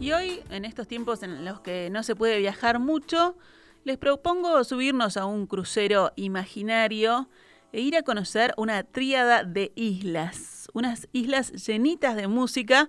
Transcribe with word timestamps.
Y 0.00 0.12
hoy, 0.12 0.44
en 0.50 0.64
estos 0.64 0.86
tiempos 0.86 1.24
en 1.24 1.44
los 1.44 1.60
que 1.60 1.90
no 1.90 2.04
se 2.04 2.14
puede 2.14 2.38
viajar 2.38 2.78
mucho, 2.78 3.36
les 3.82 3.98
propongo 3.98 4.62
subirnos 4.62 5.16
a 5.16 5.26
un 5.26 5.48
crucero 5.48 6.12
imaginario 6.14 7.28
e 7.72 7.80
ir 7.80 7.96
a 7.96 8.02
conocer 8.02 8.54
una 8.56 8.84
tríada 8.84 9.42
de 9.42 9.72
islas, 9.74 10.68
unas 10.72 11.08
islas 11.12 11.50
llenitas 11.66 12.14
de 12.14 12.28
música 12.28 12.88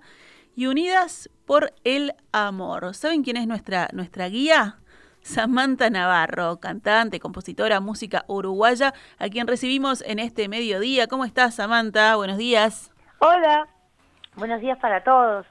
y 0.55 0.67
unidas 0.67 1.31
por 1.47 1.73
el 1.83 2.13
amor. 2.31 2.93
¿Saben 2.93 3.23
quién 3.23 3.37
es 3.37 3.47
nuestra, 3.47 3.89
nuestra 3.91 4.29
guía? 4.29 4.77
Samantha 5.21 5.89
Navarro, 5.89 6.59
cantante, 6.59 7.19
compositora, 7.19 7.79
música 7.79 8.23
uruguaya, 8.27 8.93
a 9.17 9.29
quien 9.29 9.47
recibimos 9.47 10.01
en 10.05 10.19
este 10.19 10.47
mediodía. 10.47 11.07
¿Cómo 11.07 11.25
estás, 11.25 11.55
Samantha? 11.55 12.15
Buenos 12.17 12.37
días. 12.37 12.93
Hola, 13.17 13.67
buenos 14.35 14.61
días 14.61 14.77
para 14.77 15.03
todos. 15.03 15.47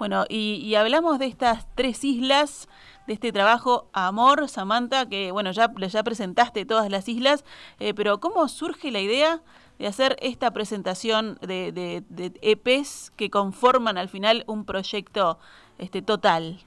Bueno, 0.00 0.24
y, 0.30 0.62
y 0.64 0.76
hablamos 0.76 1.18
de 1.18 1.26
estas 1.26 1.68
tres 1.74 2.04
islas, 2.04 2.70
de 3.06 3.12
este 3.12 3.32
trabajo 3.32 3.90
Amor, 3.92 4.48
Samantha, 4.48 5.06
que 5.06 5.30
bueno, 5.30 5.50
ya, 5.50 5.70
ya 5.76 6.02
presentaste 6.02 6.64
todas 6.64 6.90
las 6.90 7.06
islas, 7.06 7.44
eh, 7.80 7.92
pero 7.92 8.18
¿cómo 8.18 8.48
surge 8.48 8.90
la 8.92 9.00
idea 9.00 9.40
de 9.78 9.86
hacer 9.86 10.16
esta 10.22 10.52
presentación 10.52 11.36
de, 11.42 11.72
de, 11.72 12.02
de 12.08 12.32
EPs 12.40 13.12
que 13.14 13.28
conforman 13.28 13.98
al 13.98 14.08
final 14.08 14.42
un 14.46 14.64
proyecto 14.64 15.38
este, 15.76 16.00
total? 16.00 16.60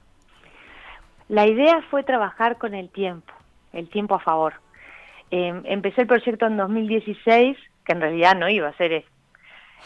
La 1.28 1.48
idea 1.48 1.82
fue 1.90 2.04
trabajar 2.04 2.56
con 2.56 2.72
el 2.72 2.88
tiempo, 2.88 3.32
el 3.72 3.88
tiempo 3.88 4.14
a 4.14 4.20
favor. 4.20 4.54
Eh, 5.32 5.60
empecé 5.64 6.02
el 6.02 6.06
proyecto 6.06 6.46
en 6.46 6.56
2016, 6.56 7.56
que 7.84 7.92
en 7.94 8.00
realidad 8.00 8.36
no 8.36 8.48
iba 8.48 8.68
a 8.68 8.76
ser 8.76 8.92
eso. 8.92 9.13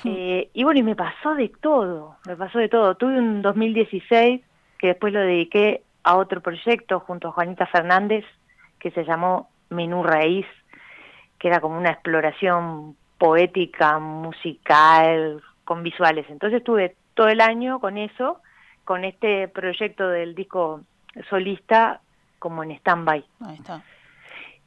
Eh, 0.04 0.50
y 0.52 0.64
bueno, 0.64 0.80
y 0.80 0.82
me 0.82 0.96
pasó 0.96 1.34
de 1.34 1.48
todo, 1.60 2.16
me 2.26 2.36
pasó 2.36 2.58
de 2.58 2.68
todo. 2.68 2.94
Tuve 2.96 3.18
un 3.18 3.42
2016 3.42 4.42
que 4.78 4.86
después 4.86 5.12
lo 5.12 5.20
dediqué 5.20 5.82
a 6.04 6.16
otro 6.16 6.40
proyecto 6.40 7.00
junto 7.00 7.28
a 7.28 7.32
Juanita 7.32 7.66
Fernández 7.66 8.24
que 8.78 8.90
se 8.92 9.04
llamó 9.04 9.50
Menú 9.70 10.02
Raíz, 10.02 10.46
que 11.38 11.48
era 11.48 11.60
como 11.60 11.76
una 11.76 11.90
exploración 11.90 12.96
poética, 13.18 13.98
musical, 13.98 15.42
con 15.64 15.82
visuales. 15.82 16.26
Entonces 16.30 16.58
estuve 16.58 16.94
todo 17.14 17.28
el 17.28 17.40
año 17.40 17.80
con 17.80 17.98
eso, 17.98 18.40
con 18.84 19.04
este 19.04 19.48
proyecto 19.48 20.08
del 20.08 20.34
disco 20.34 20.82
solista 21.28 22.00
como 22.38 22.62
en 22.62 22.70
stand-by. 22.72 23.24
Ahí 23.44 23.54
está. 23.56 23.82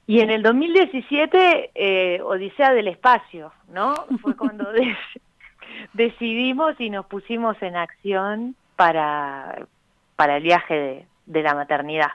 Y 0.08 0.20
en 0.20 0.30
el 0.30 0.44
2017, 0.44 1.72
eh, 1.74 2.22
Odisea 2.22 2.74
del 2.74 2.90
Espacio, 2.90 3.54
¿no? 3.70 3.94
Fue 4.22 4.36
cuando 4.36 4.70
de- 4.74 4.98
decidimos 5.94 6.80
y 6.80 6.90
nos 6.90 7.06
pusimos 7.06 7.62
en 7.62 7.76
acción 7.76 8.56
para, 8.76 9.68
para 10.16 10.38
el 10.38 10.44
viaje 10.44 11.06
de, 11.26 11.44
la 11.44 11.56
maternidad, 11.56 12.12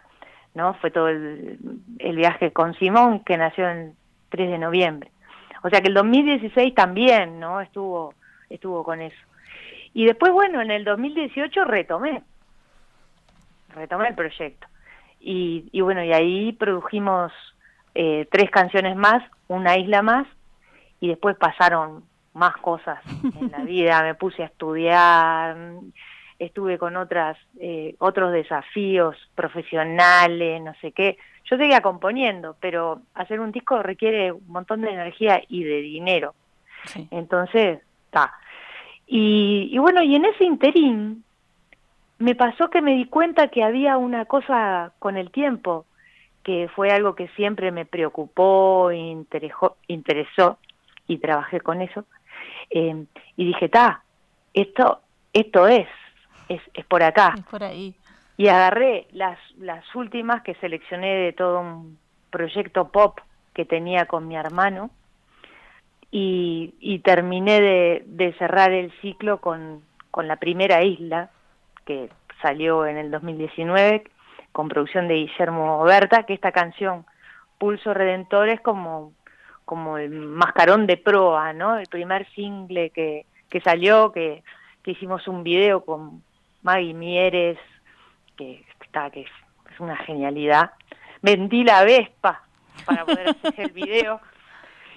¿no? 0.55 0.75
Fue 0.75 0.91
todo 0.91 1.09
el, 1.09 1.59
el 1.99 2.17
viaje 2.17 2.53
con 2.53 2.75
Simón, 2.75 3.21
que 3.21 3.37
nació 3.37 3.69
el 3.69 3.93
3 4.31 4.51
de 4.51 4.59
noviembre. 4.59 5.11
O 5.63 5.71
sea 5.71 5.81
que 5.81 5.89
el 5.89 5.95
2016 5.95 6.75
también, 6.75 7.41
¿no? 7.41 7.61
Estuvo, 7.61 8.15
estuvo 8.51 8.85
con 8.85 9.01
eso. 9.01 9.17
Y 9.95 10.05
después, 10.05 10.33
bueno, 10.33 10.61
en 10.61 10.71
el 10.71 10.85
2018 10.85 11.65
retomé, 11.65 12.23
retomé 13.75 14.09
el 14.09 14.15
proyecto. 14.15 14.67
Y, 15.21 15.69
y 15.73 15.81
bueno, 15.81 16.05
y 16.05 16.13
ahí 16.13 16.53
produjimos 16.53 17.33
eh, 17.95 18.29
tres 18.31 18.51
canciones 18.51 18.95
más, 18.95 19.23
una 19.49 19.79
isla 19.79 20.03
más, 20.03 20.27
y 21.01 21.09
después 21.09 21.37
pasaron 21.37 22.05
más 22.37 22.57
cosas 22.59 22.99
en 23.41 23.51
la 23.51 23.59
vida. 23.59 24.03
Me 24.03 24.15
puse 24.15 24.43
a 24.43 24.47
estudiar, 24.47 25.57
estuve 26.39 26.79
con 26.79 26.97
otras 26.97 27.37
eh, 27.59 27.95
otros 27.99 28.33
desafíos 28.33 29.17
profesionales, 29.35 30.63
no 30.63 30.75
sé 30.81 30.93
qué. 30.93 31.19
Yo 31.51 31.57
seguía 31.57 31.81
componiendo, 31.81 32.57
pero 32.61 33.01
hacer 33.15 33.41
un 33.41 33.53
disco 33.53 33.83
requiere 33.83 34.33
un 34.33 34.49
montón 34.49 34.83
de 34.83 34.91
energía 34.91 35.43
y 35.49 35.65
de 35.65 35.81
dinero. 35.81 36.35
Sí. 36.87 37.09
Entonces, 37.11 37.81
está. 38.07 38.33
Y, 39.07 39.69
y 39.73 39.79
bueno, 39.79 40.03
y 40.03 40.17
en 40.17 40.25
ese 40.25 40.45
interín 40.45 41.25
me 42.19 42.35
pasó 42.35 42.71
que 42.71 42.83
me 42.83 42.95
di 42.95 43.07
cuenta 43.07 43.49
que 43.49 43.63
había 43.63 43.97
una 43.97 44.25
cosa 44.25 44.93
con 44.99 45.17
el 45.17 45.31
tiempo, 45.31 45.87
que 46.43 46.69
fue 46.75 46.91
algo 46.91 47.15
que 47.15 47.29
siempre 47.29 47.71
me 47.73 47.85
preocupó, 47.85 48.91
interesó, 48.93 49.77
interesó 49.87 50.59
y 51.07 51.19
trabajé 51.19 51.61
con 51.61 51.83
eso. 51.83 52.05
Eh, 52.71 53.05
y 53.37 53.45
dije, 53.47 53.69
ta, 53.69 54.03
esto, 54.55 55.01
esto 55.33 55.67
es, 55.67 55.89
es, 56.49 56.61
es 56.75 56.85
por 56.87 57.03
acá. 57.03 57.35
Es 57.37 57.45
por 57.45 57.63
ahí. 57.63 57.95
Y 58.37 58.49
agarré 58.49 59.07
las, 59.13 59.39
las 59.59 59.83
últimas 59.95 60.43
que 60.43 60.55
seleccioné 60.57 61.15
de 61.15 61.33
todo 61.33 61.61
un 61.61 61.99
proyecto 62.31 62.89
pop 62.89 63.19
que 63.55 63.65
tenía 63.65 64.07
con 64.07 64.29
mi 64.29 64.37
hermano 64.37 64.91
y, 66.11 66.75
y 66.81 66.99
terminé 66.99 67.61
de, 67.61 68.03
de 68.07 68.33
cerrar 68.35 68.73
el 68.73 68.93
ciclo 69.01 69.41
con, 69.41 69.83
con 70.11 70.29
la 70.29 70.37
primera 70.37 70.83
isla 70.83 71.31
que 71.87 72.11
salió 72.43 72.87
en 72.87 72.99
el 72.99 73.11
2019 73.11 74.05
con 74.53 74.69
producción 74.69 75.07
de 75.07 75.15
Guillermo 75.17 75.83
Berta, 75.85 76.23
que 76.23 76.33
esta 76.33 76.51
canción 76.51 77.05
Pulso 77.59 77.93
Redentor 77.93 78.49
es 78.49 78.61
como, 78.63 79.13
como 79.67 79.99
el 79.99 80.11
mascarón 80.11 80.87
de 80.87 80.97
proa, 80.97 81.53
¿no? 81.53 81.77
El 81.77 81.89
primer 81.89 82.27
single 82.31 82.91
que, 82.91 83.27
que 83.51 83.61
salió, 83.61 84.13
que, 84.13 84.43
que 84.83 84.93
hicimos 84.93 85.27
un 85.29 85.43
video 85.43 85.85
con 85.85 86.23
Maggie 86.63 86.95
Mieres, 86.95 87.59
que 88.37 88.65
está 88.81 89.11
que 89.11 89.23
es, 89.23 89.31
es 89.73 89.81
una 89.81 89.97
genialidad. 89.97 90.71
Vendí 91.21 91.65
la 91.65 91.83
Vespa 91.83 92.43
para 92.85 93.05
poder 93.05 93.31
hacer 93.31 93.55
el 93.59 93.73
video. 93.73 94.21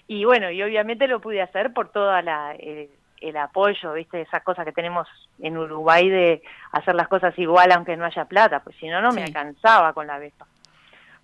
Y 0.08 0.24
bueno, 0.24 0.52
y 0.52 0.62
obviamente 0.62 1.08
lo 1.08 1.20
pude 1.20 1.42
hacer 1.42 1.74
por 1.74 1.90
toda 1.90 2.22
la 2.22 2.54
el, 2.54 2.90
el 3.22 3.38
apoyo, 3.38 3.94
¿viste? 3.94 4.22
Esas 4.22 4.44
cosas 4.44 4.66
que 4.66 4.72
tenemos 4.72 5.08
en 5.40 5.58
Uruguay 5.58 6.10
de 6.10 6.44
hacer 6.74 6.94
las 6.94 7.08
cosas 7.08 7.38
igual 7.40 7.72
aunque 7.72 7.98
no 7.98 8.06
haya 8.06 8.26
plata, 8.26 8.60
pues 8.60 8.76
si 8.76 8.88
no, 8.88 9.02
no 9.02 9.12
me 9.12 9.24
alcanzaba 9.24 9.94
con 9.94 10.06
la 10.06 10.20
Vespa. 10.20 10.46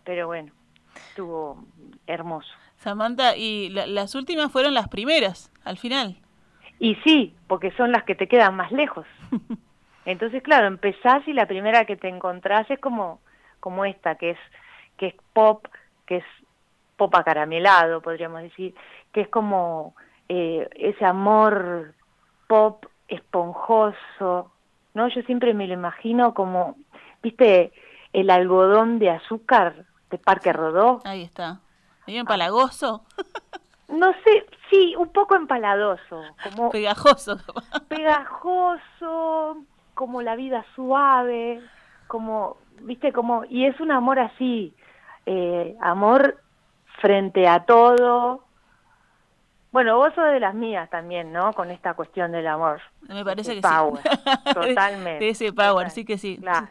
Pero 0.03 0.25
bueno, 0.25 0.51
estuvo 0.95 1.63
hermoso. 2.07 2.51
Samantha, 2.78 3.36
y 3.36 3.69
la- 3.69 3.88
las 3.88 4.16
últimas 4.16 4.52
fueron 4.52 4.74
las 4.74 4.88
primeras, 4.90 5.52
al 5.63 5.78
final. 5.78 6.18
Y 6.80 6.96
sí, 7.06 7.36
porque 7.47 7.72
son 7.72 7.91
las 7.91 8.04
que 8.04 8.16
te 8.16 8.27
quedan 8.27 8.56
más 8.56 8.72
lejos. 8.72 9.06
Entonces, 10.06 10.44
claro, 10.44 10.68
empezás 10.68 11.27
y 11.27 11.33
la 11.33 11.48
primera 11.48 11.86
que 11.86 11.95
te 11.95 12.07
encontrás 12.10 12.69
es 12.69 12.80
como, 12.80 13.22
como 13.60 13.86
esta, 13.86 14.16
que 14.16 14.31
es, 14.31 14.38
que 14.98 15.07
es 15.07 15.16
pop, 15.33 15.66
que 16.06 16.18
es 16.18 16.24
pop 16.98 17.13
acaramelado, 17.16 18.01
podríamos 18.01 18.42
decir, 18.44 18.75
que 19.12 19.21
es 19.21 19.28
como 19.30 19.95
eh, 20.30 20.69
ese 20.75 21.06
amor 21.06 21.94
pop 22.48 22.86
esponjoso, 23.07 24.51
¿no? 24.94 25.07
Yo 25.07 25.21
siempre 25.24 25.54
me 25.54 25.68
lo 25.68 25.74
imagino 25.74 26.33
como, 26.33 26.75
viste, 27.24 27.71
el 28.13 28.30
algodón 28.30 29.00
de 29.00 29.10
azúcar 29.10 29.86
de 30.10 30.18
Parque 30.18 30.54
Rodó. 30.54 31.01
Ahí 31.04 31.24
está. 31.24 31.60
Medio 32.07 32.22
empalagoso, 32.22 33.04
No 33.88 34.12
sé, 34.24 34.46
sí, 34.69 34.96
un 34.98 35.10
poco 35.10 35.36
empaladoso, 35.36 36.22
como 36.44 36.69
pegajoso. 36.72 37.38
pegajoso, 37.88 39.57
como 39.94 40.22
la 40.22 40.36
vida 40.36 40.66
suave, 40.75 41.62
como, 42.07 42.57
viste, 42.81 43.12
como, 43.13 43.46
y 43.46 43.66
es 43.66 43.80
un 43.80 43.92
amor 43.92 44.19
así, 44.19 44.74
eh, 45.25 45.75
amor 45.81 46.38
frente 47.02 47.48
a 47.48 47.66
todo, 47.66 48.44
Bueno, 49.72 49.98
vos 49.98 50.13
sos 50.16 50.31
de 50.31 50.40
las 50.40 50.54
mías 50.56 50.90
también, 50.90 51.34
¿no? 51.34 51.52
Con 51.52 51.69
esta 51.69 51.96
cuestión 51.96 52.31
del 52.31 52.48
amor. 52.48 52.80
Me 53.10 53.25
parece 53.25 53.52
Ese 53.52 53.62
que 53.62 53.68
power, 53.68 54.02
sí. 54.46 54.54
totalmente. 54.54 55.25
De 55.25 55.30
ese 55.31 55.52
power, 55.52 55.88
Total. 55.88 55.92
sí 55.92 56.06
que 56.06 56.18
sí. 56.18 56.38
Claro. 56.38 56.68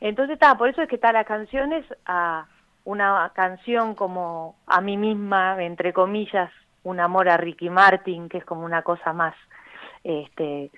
Entonces, 0.00 0.34
está, 0.34 0.56
por 0.56 0.68
eso 0.70 0.80
es 0.80 0.88
que 0.88 0.94
está 0.94 1.12
la 1.12 1.24
canción 1.24 1.74
es 1.74 1.84
a 2.06 2.46
una 2.90 3.30
canción 3.34 3.94
como 3.94 4.56
a 4.66 4.80
mí 4.80 4.96
misma, 4.96 5.62
entre 5.62 5.92
comillas, 5.92 6.50
un 6.82 6.98
amor 6.98 7.28
a 7.28 7.36
Ricky 7.36 7.70
Martin, 7.70 8.28
que 8.28 8.38
es 8.38 8.44
como 8.44 8.64
una 8.64 8.82
cosa 8.82 9.12
más, 9.12 9.34
este, 10.02 10.70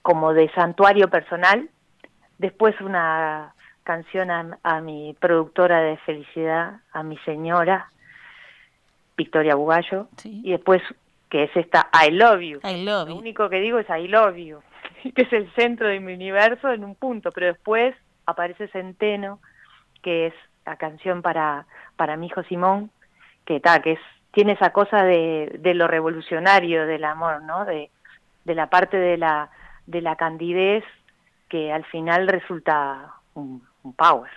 como 0.00 0.32
de 0.32 0.50
santuario 0.52 1.08
personal. 1.08 1.68
Después 2.38 2.80
una 2.80 3.54
canción 3.82 4.30
a, 4.30 4.58
a 4.62 4.80
mi 4.80 5.14
productora 5.20 5.82
de 5.82 5.98
felicidad, 5.98 6.80
a 6.92 7.02
mi 7.02 7.18
señora, 7.18 7.90
Victoria 9.16 9.54
Bugallo. 9.54 10.08
Sí. 10.16 10.40
Y 10.44 10.52
después, 10.52 10.80
que 11.28 11.44
es 11.44 11.56
esta 11.56 11.90
I 11.92 12.12
Love 12.12 12.40
You. 12.40 12.60
I 12.64 12.84
love 12.84 13.08
Lo 13.08 13.16
único 13.16 13.50
que 13.50 13.60
digo 13.60 13.78
es 13.78 13.86
I 13.90 14.08
love 14.08 14.36
you, 14.36 14.60
que 15.14 15.22
es 15.22 15.32
el 15.32 15.52
centro 15.54 15.88
de 15.88 16.00
mi 16.00 16.14
universo 16.14 16.72
en 16.72 16.82
un 16.82 16.94
punto, 16.94 17.30
pero 17.30 17.48
después 17.48 17.94
aparece 18.24 18.68
Centeno, 18.68 19.40
que 20.02 20.28
es 20.28 20.34
la 20.66 20.76
canción 20.76 21.22
para, 21.22 21.66
para 21.96 22.16
mi 22.16 22.26
hijo 22.26 22.42
Simón, 22.44 22.90
que 23.44 23.60
ta, 23.60 23.80
que 23.82 23.92
es, 23.92 24.00
tiene 24.32 24.52
esa 24.52 24.70
cosa 24.70 25.02
de, 25.02 25.58
de 25.60 25.74
lo 25.74 25.86
revolucionario 25.88 26.86
del 26.86 27.04
amor, 27.04 27.42
¿no? 27.42 27.64
De, 27.64 27.90
de 28.44 28.54
la 28.54 28.68
parte 28.68 28.96
de 28.96 29.16
la, 29.16 29.50
de 29.86 30.00
la 30.00 30.16
candidez 30.16 30.84
que 31.48 31.72
al 31.72 31.84
final 31.84 32.28
resulta 32.28 33.14
un, 33.34 33.62
power. 33.96 34.30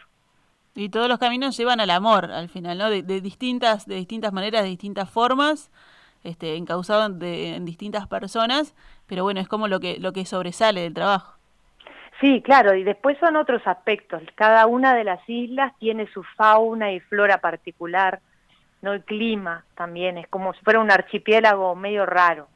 Y 0.73 0.89
todos 0.89 1.07
los 1.07 1.19
caminos 1.19 1.55
llevan 1.55 1.79
al 1.79 1.91
amor 1.91 2.31
al 2.31 2.49
final, 2.49 2.77
¿no? 2.77 2.89
De, 2.89 3.03
de 3.03 3.21
distintas, 3.21 3.85
de 3.85 3.95
distintas 3.95 4.33
maneras, 4.33 4.63
de 4.63 4.69
distintas 4.69 5.09
formas, 5.09 5.71
este, 6.23 6.55
encauzado 6.55 7.07
de, 7.09 7.55
en 7.55 7.63
distintas 7.63 8.07
personas, 8.07 8.75
pero 9.05 9.23
bueno, 9.23 9.39
es 9.39 9.47
como 9.47 9.67
lo 9.67 9.79
que, 9.79 9.99
lo 9.99 10.11
que 10.11 10.25
sobresale 10.25 10.81
del 10.81 10.93
trabajo. 10.93 11.34
Sí, 12.21 12.41
claro, 12.41 12.73
y 12.75 12.83
después 12.83 13.17
son 13.19 13.35
otros 13.35 13.61
aspectos. 13.65 14.23
Cada 14.35 14.65
una 14.67 14.95
de 14.95 15.03
las 15.03 15.19
islas 15.27 15.73
tiene 15.79 16.07
su 16.07 16.23
fauna 16.23 16.91
y 16.91 16.99
flora 17.01 17.39
particular, 17.39 18.21
¿no? 18.81 18.93
El 18.93 19.03
clima 19.03 19.65
también 19.75 20.17
es 20.17 20.27
como 20.29 20.53
si 20.53 20.63
fuera 20.63 20.79
un 20.79 20.91
archipiélago 20.91 21.75
medio 21.75 22.05
raro, 22.05 22.47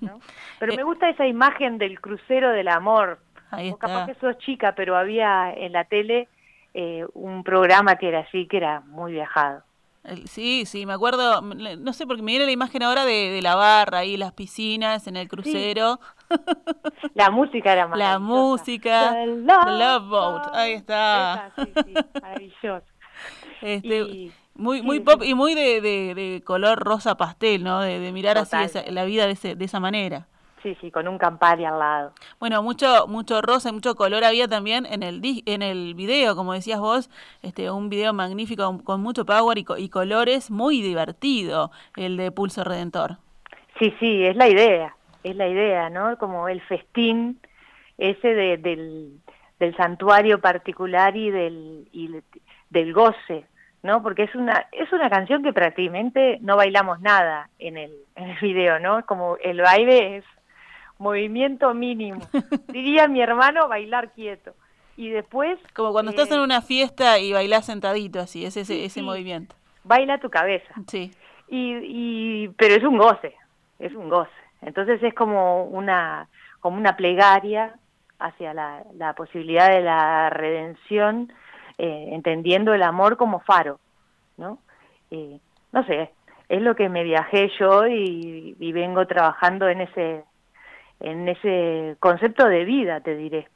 ¿no? 0.00 0.20
Pero 0.60 0.76
me 0.76 0.84
gusta 0.84 1.08
esa 1.08 1.26
imagen 1.26 1.78
del 1.78 2.00
crucero 2.00 2.50
del 2.50 2.68
amor. 2.68 3.18
Ahí 3.50 3.74
capaz 3.80 4.06
que 4.06 4.14
sos 4.16 4.36
chica, 4.38 4.74
pero 4.74 4.94
había 4.94 5.50
en 5.50 5.72
la 5.72 5.84
tele 5.84 6.28
eh, 6.74 7.06
un 7.14 7.42
programa 7.42 7.96
que 7.96 8.08
era 8.08 8.20
así, 8.20 8.46
que 8.46 8.58
era 8.58 8.80
muy 8.80 9.12
viajado. 9.12 9.62
Sí, 10.26 10.64
sí, 10.66 10.86
me 10.86 10.92
acuerdo, 10.92 11.40
no 11.42 11.92
sé, 11.92 12.06
porque 12.06 12.22
me 12.22 12.32
viene 12.32 12.46
la 12.46 12.52
imagen 12.52 12.82
ahora 12.82 13.04
de, 13.04 13.30
de 13.30 13.42
la 13.42 13.54
barra 13.54 13.98
ahí, 13.98 14.16
las 14.16 14.32
piscinas, 14.32 15.06
en 15.06 15.16
el 15.16 15.28
crucero, 15.28 16.00
La 17.14 17.30
música 17.30 17.72
era 17.72 17.82
la 17.82 17.88
maravillosa. 17.88 18.18
música, 18.18 19.10
The 19.12 19.26
The 19.26 19.36
Love 19.36 19.78
Love 19.78 20.08
Boat, 20.08 20.54
ahí 20.54 20.72
está. 20.74 21.52
Esa, 21.56 21.64
sí, 21.64 21.72
sí, 21.86 21.94
maravilloso. 22.20 22.84
Este, 23.62 24.00
Y- 24.02 24.32
muy 24.54 24.82
muy 24.82 24.98
pop 25.00 25.22
y 25.24 25.34
muy 25.34 25.54
de, 25.54 25.80
de, 25.80 26.14
de 26.14 26.42
color 26.44 26.78
rosa 26.80 27.16
pastel, 27.16 27.62
¿no? 27.62 27.80
De, 27.80 28.10
mirar 28.12 28.38
así 28.38 28.56
esa- 28.56 28.90
la 28.90 29.04
vida 29.04 29.26
de, 29.26 29.32
ese, 29.32 29.54
de 29.54 29.64
esa 29.64 29.78
manera. 29.80 30.26
Sí, 30.62 30.76
sí, 30.80 30.90
con 30.90 31.06
un 31.06 31.18
Campari 31.18 31.64
al 31.64 31.78
lado. 31.78 32.12
Bueno, 32.40 32.62
mucho 32.62 33.06
mucho 33.06 33.40
rosa 33.42 33.68
y 33.68 33.72
mucho 33.72 33.94
color 33.94 34.24
había 34.24 34.48
también 34.48 34.86
en 34.86 35.02
el 35.02 35.22
en 35.46 35.62
el 35.62 35.94
video, 35.94 36.34
como 36.34 36.52
decías 36.52 36.80
vos, 36.80 37.10
este 37.42 37.70
un 37.70 37.88
video 37.88 38.12
magnífico 38.12 38.78
con, 38.82 39.00
mucho 39.00 39.24
power 39.24 39.56
y, 39.58 39.64
y 39.78 39.88
colores, 39.88 40.50
muy 40.50 40.82
divertido, 40.82 41.70
el 41.96 42.16
de 42.16 42.32
Pulso 42.32 42.64
Redentor. 42.64 43.18
Sí, 43.78 43.94
sí, 44.00 44.24
es 44.24 44.34
la 44.34 44.48
idea, 44.48 44.96
es 45.22 45.36
la 45.36 45.46
idea, 45.46 45.90
¿no? 45.90 46.18
Como 46.18 46.48
el 46.48 46.60
festín 46.62 47.38
ese 47.96 48.34
de- 48.34 48.56
del, 48.56 49.20
del 49.60 49.76
santuario 49.76 50.40
particular 50.40 51.16
y 51.16 51.30
del, 51.30 51.88
y 51.92 52.08
de- 52.08 52.22
del 52.70 52.92
goce, 52.92 53.46
¿no? 53.84 54.02
Porque 54.02 54.24
es 54.24 54.34
una, 54.34 54.66
es 54.72 54.92
una 54.92 55.08
canción 55.08 55.42
que 55.44 55.52
prácticamente 55.52 56.38
no 56.40 56.56
bailamos 56.56 57.00
nada 57.00 57.48
en 57.60 57.76
el, 57.76 57.92
en 58.16 58.30
el 58.30 58.38
video, 58.40 58.80
¿no? 58.80 59.06
Como 59.06 59.36
el 59.36 59.60
baile 59.60 60.16
es 60.16 60.24
movimiento 60.98 61.72
mínimo. 61.74 62.20
Diría 62.68 63.08
mi 63.08 63.20
hermano, 63.20 63.68
bailar 63.68 64.12
quieto. 64.12 64.54
Y 64.96 65.10
después 65.10 65.58
Como 65.74 65.92
cuando 65.92 66.10
eh, 66.10 66.14
estás 66.14 66.30
en 66.34 66.40
una 66.40 66.60
fiesta 66.60 67.18
y 67.20 67.32
bailás 67.32 67.66
sentadito 67.66 68.18
así, 68.20 68.44
es 68.44 68.56
ese 68.56 68.84
ese 68.84 69.00
movimiento. 69.02 69.54
baila 69.84 70.18
tu 70.18 70.28
cabeza. 70.28 70.74
Sí. 70.88 71.12
y, 71.48 71.76
y 71.82 72.48
pero 72.58 72.74
es 72.74 72.82
un 72.84 72.98
goce 72.98 73.34
es 73.78 73.94
un 73.94 74.08
goce 74.08 74.30
entonces 74.60 75.02
es 75.02 75.14
como 75.14 75.64
una 75.64 76.28
como 76.60 76.76
una 76.76 76.96
plegaria 76.96 77.74
hacia 78.18 78.52
la, 78.52 78.82
la 78.96 79.14
posibilidad 79.14 79.68
de 79.70 79.80
la 79.80 80.28
redención 80.30 81.32
eh, 81.78 82.08
entendiendo 82.12 82.74
el 82.74 82.82
amor 82.82 83.16
como 83.16 83.38
faro 83.40 83.78
no 84.36 84.58
Eh, 85.10 85.38
no 85.72 85.84
sé 85.86 86.10
es 86.48 86.60
lo 86.60 86.74
que 86.74 86.88
me 86.88 87.04
viajé 87.04 87.50
yo 87.58 87.86
y, 87.86 88.56
y 88.58 88.72
vengo 88.72 89.06
trabajando 89.06 89.68
en 89.68 89.80
ese 89.82 90.24
en 91.00 91.28
ese 91.28 91.96
concepto 92.00 92.46
de 92.46 92.64
vida 92.64 93.00
te 93.00 93.16
diré 93.16 93.48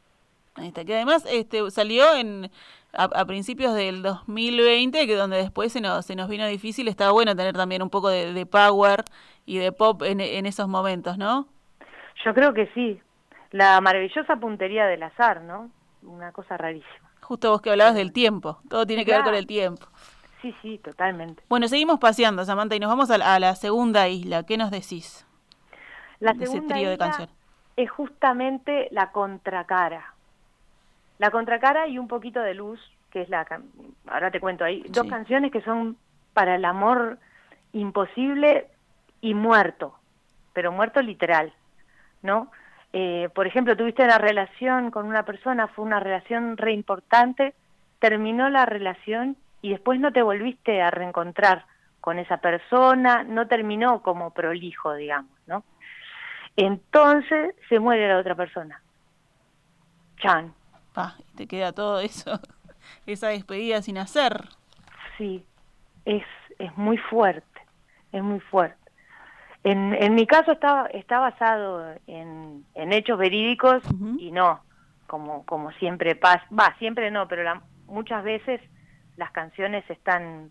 Ahí 0.55 0.69
está, 0.69 0.85
que 0.85 0.95
además 0.95 1.27
este, 1.31 1.71
salió 1.71 2.15
en 2.15 2.51
a, 2.93 3.05
a 3.05 3.25
principios 3.25 3.75
del 3.75 4.03
2020, 4.03 5.07
que 5.07 5.17
donde 5.17 5.39
después 5.39 5.73
se 5.73 5.81
nos, 5.81 6.05
se 6.05 6.15
nos 6.15 6.29
vino 6.29 6.47
difícil, 6.47 6.89
estaba 6.89 7.13
bueno 7.13 7.35
tener 7.35 7.55
también 7.55 7.83
un 7.83 7.89
poco 7.89 8.11
de, 8.11 8.35
de 8.35 8.47
power 8.47 9.05
y 9.47 9.57
de 9.57 9.73
pop 9.73 10.03
en, 10.03 10.21
en 10.21 10.45
esos 10.47 10.69
momentos, 10.69 11.17
¿no? 11.17 11.49
yo 12.25 12.35
creo 12.35 12.53
que 12.53 12.67
sí 12.75 13.01
la 13.51 13.81
maravillosa 13.81 14.37
puntería 14.37 14.87
del 14.87 15.03
azar 15.03 15.43
no 15.43 15.71
una 16.03 16.33
cosa 16.33 16.57
rarísima 16.57 17.11
Justo 17.23 17.51
vos 17.51 17.63
que 17.63 17.71
hablabas 17.71 17.95
del 17.95 18.13
tiempo, 18.13 18.59
todo 18.69 18.87
tiene 18.87 19.05
que 19.05 19.13
ver 19.13 19.23
con 19.23 19.35
el 19.35 19.47
tiempo. 19.47 19.87
sí 20.43 20.55
sí 20.61 20.79
totalmente 20.79 21.43
Bueno, 21.49 21.69
seguimos 21.69 21.99
paseando, 21.99 22.45
Samantha, 22.45 22.77
y 22.77 22.81
nos 22.81 22.91
vamos 22.91 23.11
a 23.11 23.39
la 23.39 23.55
segunda 23.55 24.09
isla. 24.09 24.45
¿Qué 24.45 24.57
nos 24.57 24.71
decís? 24.71 25.25
La 26.23 26.33
de 26.35 26.45
ese 26.45 26.53
segunda 26.55 26.75
trío 26.75 26.89
de 26.89 26.95
isla 26.95 27.07
canciones. 27.07 27.35
es 27.77 27.91
justamente 27.91 28.89
la 28.91 29.11
contracara. 29.13 30.15
La 31.19 31.31
contracara 31.31 31.87
y 31.89 31.99
un 31.99 32.09
poquito 32.09 32.41
de 32.41 32.55
luz, 32.55 32.81
que 33.11 33.23
es 33.23 33.29
la... 33.29 33.47
Ahora 34.09 34.31
te 34.31 34.41
cuento, 34.41 34.65
hay 34.65 34.83
dos 34.89 35.05
Sí. 35.05 35.11
canciones 35.11 35.53
que 35.53 35.61
son 35.63 35.97
para 36.33 36.55
el 36.57 36.65
amor 36.65 37.19
imposible 37.73 38.67
y 39.21 39.35
muerto, 39.35 39.95
pero 40.53 40.73
muerto 40.73 41.01
literal, 41.03 41.53
¿no? 42.23 42.51
Eh, 42.93 43.29
por 43.35 43.47
ejemplo, 43.47 43.77
tuviste 43.77 44.05
una 44.05 44.19
relación 44.19 44.91
con 44.91 45.07
una 45.07 45.25
persona, 45.25 45.67
fue 45.69 45.85
una 45.85 46.01
relación 46.01 46.57
re 46.57 46.73
importante, 46.73 47.55
terminó 47.99 48.51
la 48.51 48.67
relación 48.67 49.37
y 49.63 49.71
después 49.71 49.99
no 50.01 50.13
te 50.13 50.23
volviste 50.23 50.83
a 50.83 50.91
reencontrar 50.91 51.65
con 52.01 52.19
esa 52.19 52.39
persona, 52.39 53.23
no 53.23 53.47
terminó 53.47 54.03
como 54.03 54.31
prolijo, 54.33 54.93
digamos, 54.95 55.31
¿no? 55.47 55.63
Entonces 56.57 57.55
se 57.69 57.79
muere 57.79 58.09
la 58.09 58.19
otra 58.19 58.35
persona. 58.35 58.81
Chan, 60.19 60.53
y 61.19 61.37
te 61.37 61.47
queda 61.47 61.73
todo 61.73 62.01
eso, 62.01 62.39
esa 63.07 63.29
despedida 63.29 63.83
sin 63.83 63.99
hacer. 63.99 64.49
sí, 65.19 65.45
es, 66.05 66.25
es 66.59 66.77
muy 66.77 66.97
fuerte, 66.99 67.61
es 68.13 68.23
muy 68.23 68.41
fuerte. 68.41 68.77
En, 69.65 69.95
en 69.95 70.15
mi 70.15 70.27
caso 70.27 70.53
está, 70.53 70.87
está 70.93 71.21
basado 71.21 71.95
en, 72.07 72.65
en 72.75 72.93
hechos 72.93 73.17
verídicos 73.19 73.83
y 74.19 74.33
no, 74.33 74.61
como, 75.07 75.45
como 75.47 75.71
siempre 75.73 76.17
pasa, 76.17 76.45
va, 76.57 76.75
siempre 76.79 77.11
no, 77.11 77.29
pero 77.29 77.43
la- 77.45 77.63
muchas 77.87 78.25
veces 78.25 78.61
las 79.17 79.31
canciones 79.31 79.89
están 79.89 80.51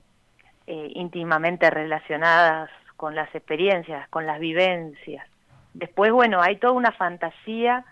eh, 0.67 0.91
íntimamente 0.95 1.69
relacionadas 1.69 2.69
con 2.95 3.13
las 3.15 3.33
experiencias, 3.35 4.07
con 4.09 4.25
las 4.25 4.39
vivencias. 4.39 5.27
Después, 5.73 6.11
bueno, 6.11 6.41
hay 6.41 6.57
toda 6.57 6.73
una 6.73 6.91
fantasía 6.91 7.85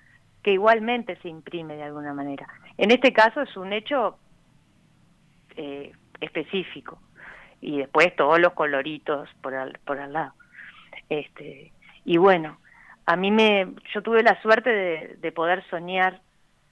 que 0.43 0.51
igualmente 0.51 1.17
se 1.17 1.29
imprime 1.29 1.75
de 1.75 1.83
alguna 1.83 2.13
manera. 2.13 2.47
En 2.77 2.91
este 2.91 3.13
caso 3.13 3.41
es 3.41 3.55
un 3.57 3.73
hecho 3.73 4.17
eh, 5.55 5.91
específico 6.21 6.99
y 7.61 7.79
después 7.79 8.15
todos 8.15 8.39
los 8.39 8.53
coloritos 8.53 9.29
por 9.41 9.55
al, 9.55 9.77
por 9.85 9.99
al 9.99 10.13
lado. 10.13 10.33
Este, 11.09 11.71
y 12.05 12.17
bueno, 12.17 12.57
a 13.05 13.15
mí 13.15 13.31
me, 13.31 13.67
yo 13.93 14.01
tuve 14.01 14.23
la 14.23 14.41
suerte 14.41 14.69
de, 14.69 15.17
de 15.19 15.31
poder 15.31 15.63
soñar 15.69 16.21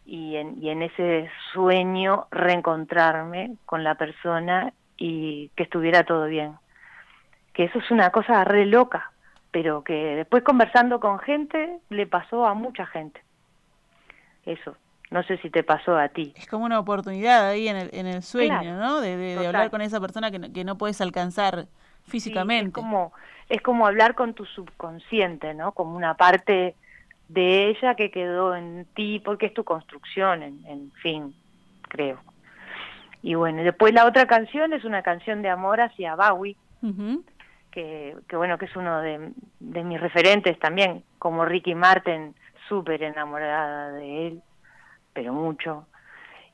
y 0.05 0.37
en, 0.37 0.61
y 0.63 0.69
en 0.69 0.83
ese 0.83 1.29
sueño 1.51 2.27
reencontrarme 2.31 3.57
con 3.65 3.83
la 3.83 3.95
persona 3.95 4.73
y 4.95 5.49
que 5.55 5.63
estuviera 5.63 6.03
todo 6.03 6.27
bien. 6.27 6.53
Que 7.53 7.65
eso 7.65 7.79
es 7.79 7.91
una 7.91 8.11
cosa 8.11 8.43
re 8.45 8.65
loca, 8.65 9.11
pero 9.51 9.83
que 9.83 9.93
después 9.93 10.43
conversando 10.43 10.99
con 10.99 11.19
gente 11.19 11.79
le 11.89 12.05
pasó 12.07 12.45
a 12.45 12.53
mucha 12.53 12.85
gente. 12.85 13.21
Eso, 14.45 14.75
no 15.11 15.23
sé 15.23 15.37
si 15.39 15.49
te 15.49 15.63
pasó 15.63 15.97
a 15.97 16.09
ti. 16.09 16.33
Es 16.37 16.47
como 16.47 16.65
una 16.65 16.79
oportunidad 16.79 17.49
ahí 17.49 17.67
en 17.67 17.75
el, 17.77 17.89
en 17.93 18.07
el 18.07 18.23
sueño, 18.23 18.59
Claro, 18.61 18.77
¿no? 18.77 19.01
De, 19.01 19.17
de- 19.17 19.23
de 19.25 19.35
total. 19.35 19.47
hablar 19.47 19.69
con 19.71 19.81
esa 19.81 19.99
persona 19.99 20.31
que 20.31 20.39
no, 20.39 20.53
que 20.53 20.63
no 20.63 20.77
puedes 20.77 21.01
alcanzar 21.01 21.67
físicamente. 22.07 22.79
es 22.79 22.85
como 22.85 23.13
es 23.49 23.61
como 23.61 23.87
hablar 23.87 24.13
con 24.15 24.33
tu 24.33 24.45
subconsciente, 24.45 25.53
¿no? 25.53 25.71
Como 25.71 25.95
una 25.95 26.15
parte 26.15 26.75
de 27.29 27.69
ella 27.69 27.95
que 27.95 28.11
quedó 28.11 28.55
en 28.55 28.85
ti 28.93 29.21
porque 29.23 29.45
es 29.47 29.53
tu 29.53 29.63
construcción, 29.63 30.43
en, 30.43 30.65
en 30.65 30.91
fin, 31.01 31.33
creo. 31.89 32.19
Y 33.21 33.35
bueno, 33.35 33.63
después 33.63 33.93
la 33.93 34.05
otra 34.05 34.27
canción 34.27 34.73
es 34.73 34.83
una 34.85 35.01
canción 35.01 35.41
de 35.41 35.49
amor 35.49 35.79
hacia 35.81 36.15
Bowie, 36.15 36.55
Ujú. 36.81 37.23
Que, 37.77 38.35
bueno, 38.35 38.57
que 38.57 38.65
es 38.65 38.75
uno 38.75 39.01
de, 39.01 39.31
mis 39.59 40.01
referentes 40.01 40.57
también, 40.57 41.03
como 41.19 41.45
Ricky 41.45 41.75
Martin, 41.75 42.33
súper 42.67 43.03
enamorada 43.03 43.91
de 43.91 44.27
él, 44.27 44.41
pero 45.13 45.31
mucho. 45.31 45.85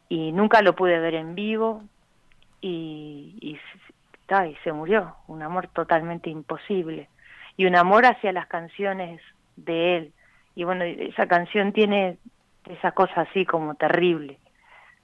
Y 0.10 0.34
nunca 0.34 0.62
lo 0.62 0.76
pude 0.76 1.00
ver 1.00 1.16
en 1.16 1.34
vivo 1.34 1.84
y, 2.60 3.38
y, 3.40 3.58
y 3.58 4.56
se 4.64 4.74
murió, 4.74 5.16
un 5.28 5.42
amor 5.42 5.70
totalmente 5.70 6.30
imposible. 6.30 7.08
Y 7.56 7.68
un 7.68 7.76
amor 7.76 8.06
hacia 8.06 8.34
las 8.34 8.48
canciones 8.48 9.22
de 9.56 9.98
él. 9.98 10.14
Y 10.56 10.66
bueno, 10.66 10.84
esa 10.84 11.28
canción 11.28 11.72
tiene 11.72 12.18
esa 12.66 12.92
cosa 12.92 13.22
así 13.22 13.46
como 13.46 13.76
terrible, 13.76 14.40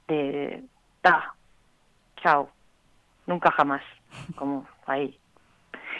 de, 0.07 0.63
ta, 1.01 1.33
chao, 2.17 2.49
nunca 3.25 3.51
jamás, 3.51 3.83
como 4.35 4.67
ahí. 4.85 5.18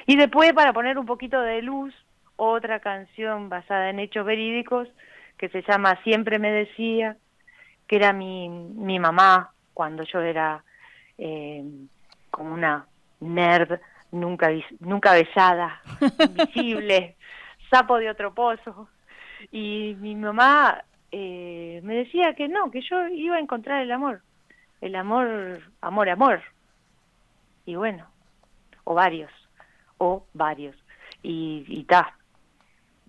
Y 0.09 0.15
después, 0.15 0.53
para 0.53 0.73
poner 0.73 0.97
un 0.97 1.05
poquito 1.05 1.39
de 1.39 1.61
luz, 1.61 1.93
otra 2.35 2.79
canción 2.79 3.47
basada 3.47 3.91
en 3.91 3.99
hechos 3.99 4.25
verídicos 4.25 4.87
que 5.37 5.49
se 5.49 5.61
llama 5.61 6.01
Siempre 6.03 6.39
me 6.39 6.51
decía, 6.51 7.15
que 7.85 7.97
era 7.97 8.11
mi, 8.11 8.49
mi 8.49 8.97
mamá 8.97 9.51
cuando 9.71 10.01
yo 10.01 10.19
era 10.21 10.63
eh, 11.19 11.63
como 12.31 12.55
una 12.55 12.87
nerd 13.19 13.79
nunca, 14.11 14.49
nunca 14.79 15.13
besada, 15.13 15.79
invisible, 16.19 17.15
sapo 17.69 17.99
de 17.99 18.09
otro 18.09 18.33
pozo. 18.33 18.89
Y 19.51 19.95
mi 19.99 20.15
mamá 20.15 20.85
eh, 21.11 21.81
me 21.83 21.93
decía 21.93 22.33
que 22.33 22.47
no, 22.47 22.71
que 22.71 22.81
yo 22.81 23.09
iba 23.09 23.35
a 23.35 23.41
encontrar 23.41 23.83
el 23.83 23.91
amor, 23.91 24.23
el 24.81 24.95
amor, 24.95 25.61
amor, 25.81 26.09
amor. 26.09 26.41
Y 27.67 27.75
bueno, 27.75 28.07
o 28.85 28.95
varios, 28.95 29.29
o 29.99 30.25
varios, 30.33 30.75
y, 31.21 31.63
y 31.67 31.83
ta, 31.83 32.15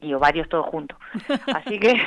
y 0.00 0.12
o 0.12 0.18
varios 0.18 0.48
todos 0.48 0.66
juntos. 0.66 0.98
Así 1.54 1.78
que, 1.78 2.00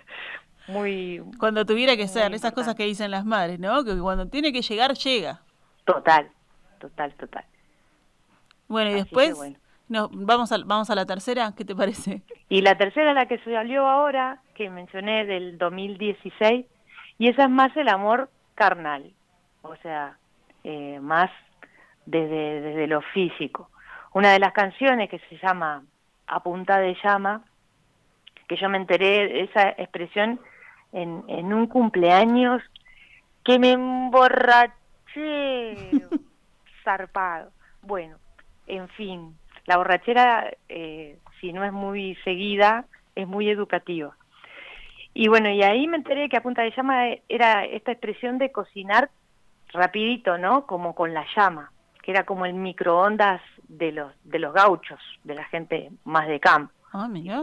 muy 0.68 1.22
Cuando 1.38 1.64
tuviera 1.64 1.96
que 1.96 2.06
ser, 2.06 2.34
esas 2.34 2.52
cosas 2.52 2.74
que 2.74 2.84
dicen 2.84 3.10
las 3.10 3.24
madres, 3.24 3.58
¿no? 3.58 3.82
Que 3.84 3.96
cuando 3.98 4.26
tiene 4.28 4.52
que 4.52 4.60
llegar, 4.62 4.92
llega. 4.94 5.40
total, 5.84 6.28
total, 6.78 7.14
total. 7.14 7.44
Bueno, 8.68 8.90
y 8.90 8.94
Así 8.94 9.02
después, 9.04 9.36
bueno. 9.36 9.56
no, 9.88 10.08
vamos, 10.12 10.52
a, 10.52 10.58
vamos 10.64 10.90
a 10.90 10.94
la 10.94 11.06
tercera, 11.06 11.52
¿qué 11.56 11.64
te 11.64 11.74
parece? 11.74 12.22
Y 12.48 12.60
la 12.62 12.76
tercera, 12.76 13.14
la 13.14 13.26
que 13.26 13.38
salió 13.38 13.86
ahora, 13.86 14.40
que 14.54 14.68
mencioné 14.70 15.24
del 15.24 15.56
2016, 15.58 16.66
y 17.18 17.28
esa 17.28 17.44
es 17.44 17.50
más 17.50 17.76
el 17.76 17.88
amor 17.88 18.28
carnal, 18.54 19.12
o 19.62 19.76
sea, 19.76 20.18
eh, 20.64 20.98
más 21.00 21.30
desde, 22.06 22.60
desde 22.60 22.86
lo 22.86 23.00
físico. 23.02 23.70
Una 24.16 24.32
de 24.32 24.38
las 24.38 24.54
canciones 24.54 25.10
que 25.10 25.18
se 25.28 25.36
llama 25.36 25.82
A 26.26 26.42
punta 26.42 26.78
de 26.78 26.96
llama, 27.04 27.44
que 28.48 28.56
yo 28.56 28.70
me 28.70 28.78
enteré 28.78 29.28
de 29.28 29.40
esa 29.42 29.68
expresión 29.76 30.40
en, 30.94 31.22
en 31.28 31.52
un 31.52 31.66
cumpleaños 31.66 32.62
que 33.44 33.58
me 33.58 33.72
emborraché 33.72 34.70
zarpado. 36.82 37.50
Bueno, 37.82 38.16
en 38.66 38.88
fin, 38.88 39.36
la 39.66 39.76
borrachera, 39.76 40.50
eh, 40.70 41.18
si 41.38 41.52
no 41.52 41.62
es 41.62 41.72
muy 41.74 42.14
seguida, 42.24 42.86
es 43.16 43.28
muy 43.28 43.50
educativa. 43.50 44.16
Y 45.12 45.28
bueno, 45.28 45.50
y 45.50 45.62
ahí 45.62 45.86
me 45.88 45.98
enteré 45.98 46.30
que 46.30 46.38
a 46.38 46.42
punta 46.42 46.62
de 46.62 46.70
llama 46.74 47.04
era 47.28 47.66
esta 47.66 47.92
expresión 47.92 48.38
de 48.38 48.50
cocinar 48.50 49.10
rapidito, 49.74 50.38
¿no? 50.38 50.64
Como 50.64 50.94
con 50.94 51.12
la 51.12 51.26
llama, 51.36 51.70
que 52.06 52.12
era 52.12 52.24
como 52.24 52.46
el 52.46 52.54
microondas 52.54 53.42
de 53.66 53.90
los 53.90 54.12
de 54.22 54.38
los 54.38 54.54
gauchos, 54.54 55.00
de 55.24 55.34
la 55.34 55.42
gente 55.46 55.90
más 56.04 56.28
de 56.28 56.38
campo. 56.38 56.72
Ah, 56.92 57.08
mira. 57.08 57.42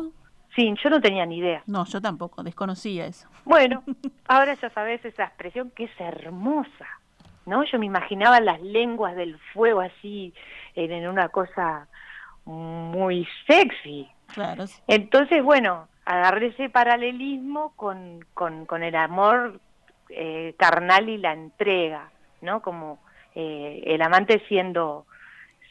Sí, 0.55 0.74
yo 0.82 0.89
no 0.89 1.01
tenía 1.01 1.25
ni 1.25 1.39
idea. 1.39 1.63
No, 1.67 1.84
yo 1.84 2.00
tampoco, 2.00 2.43
desconocía 2.43 3.05
eso. 3.05 3.27
Bueno, 3.43 3.84
ahora 4.27 4.53
ya 4.53 4.70
sabes 4.70 5.03
esa 5.03 5.25
expresión 5.25 5.70
que 5.72 5.84
es 5.84 6.00
hermosa, 6.00 6.88
¿no? 7.46 7.65
Yo 7.65 7.77
me 7.77 7.88
imaginaba 7.88 8.39
las 8.39 8.62
lenguas 8.62 9.17
del 9.17 9.38
fuego 9.53 9.82
así, 9.82 10.34
en, 10.75 10.93
en 10.93 11.10
una 11.10 11.27
cosa 11.27 11.89
muy 12.46 13.27
sexy. 13.46 14.08
Claro. 14.27 14.65
sí. 14.67 14.82
Entonces, 14.88 15.43
bueno, 15.43 15.89
agarré 16.05 16.48
ese 16.48 16.70
paralelismo 16.70 17.74
con, 17.75 18.25
con, 18.34 18.65
con 18.65 18.82
el 18.82 18.96
amor 18.96 19.60
eh, 20.08 20.55
carnal 20.58 21.10
y 21.10 21.17
la 21.17 21.34
entrega, 21.34 22.12
¿no? 22.39 22.62
Como 22.62 23.00
eh, 23.35 23.83
el 23.85 24.01
amante 24.01 24.41
siendo, 24.47 25.05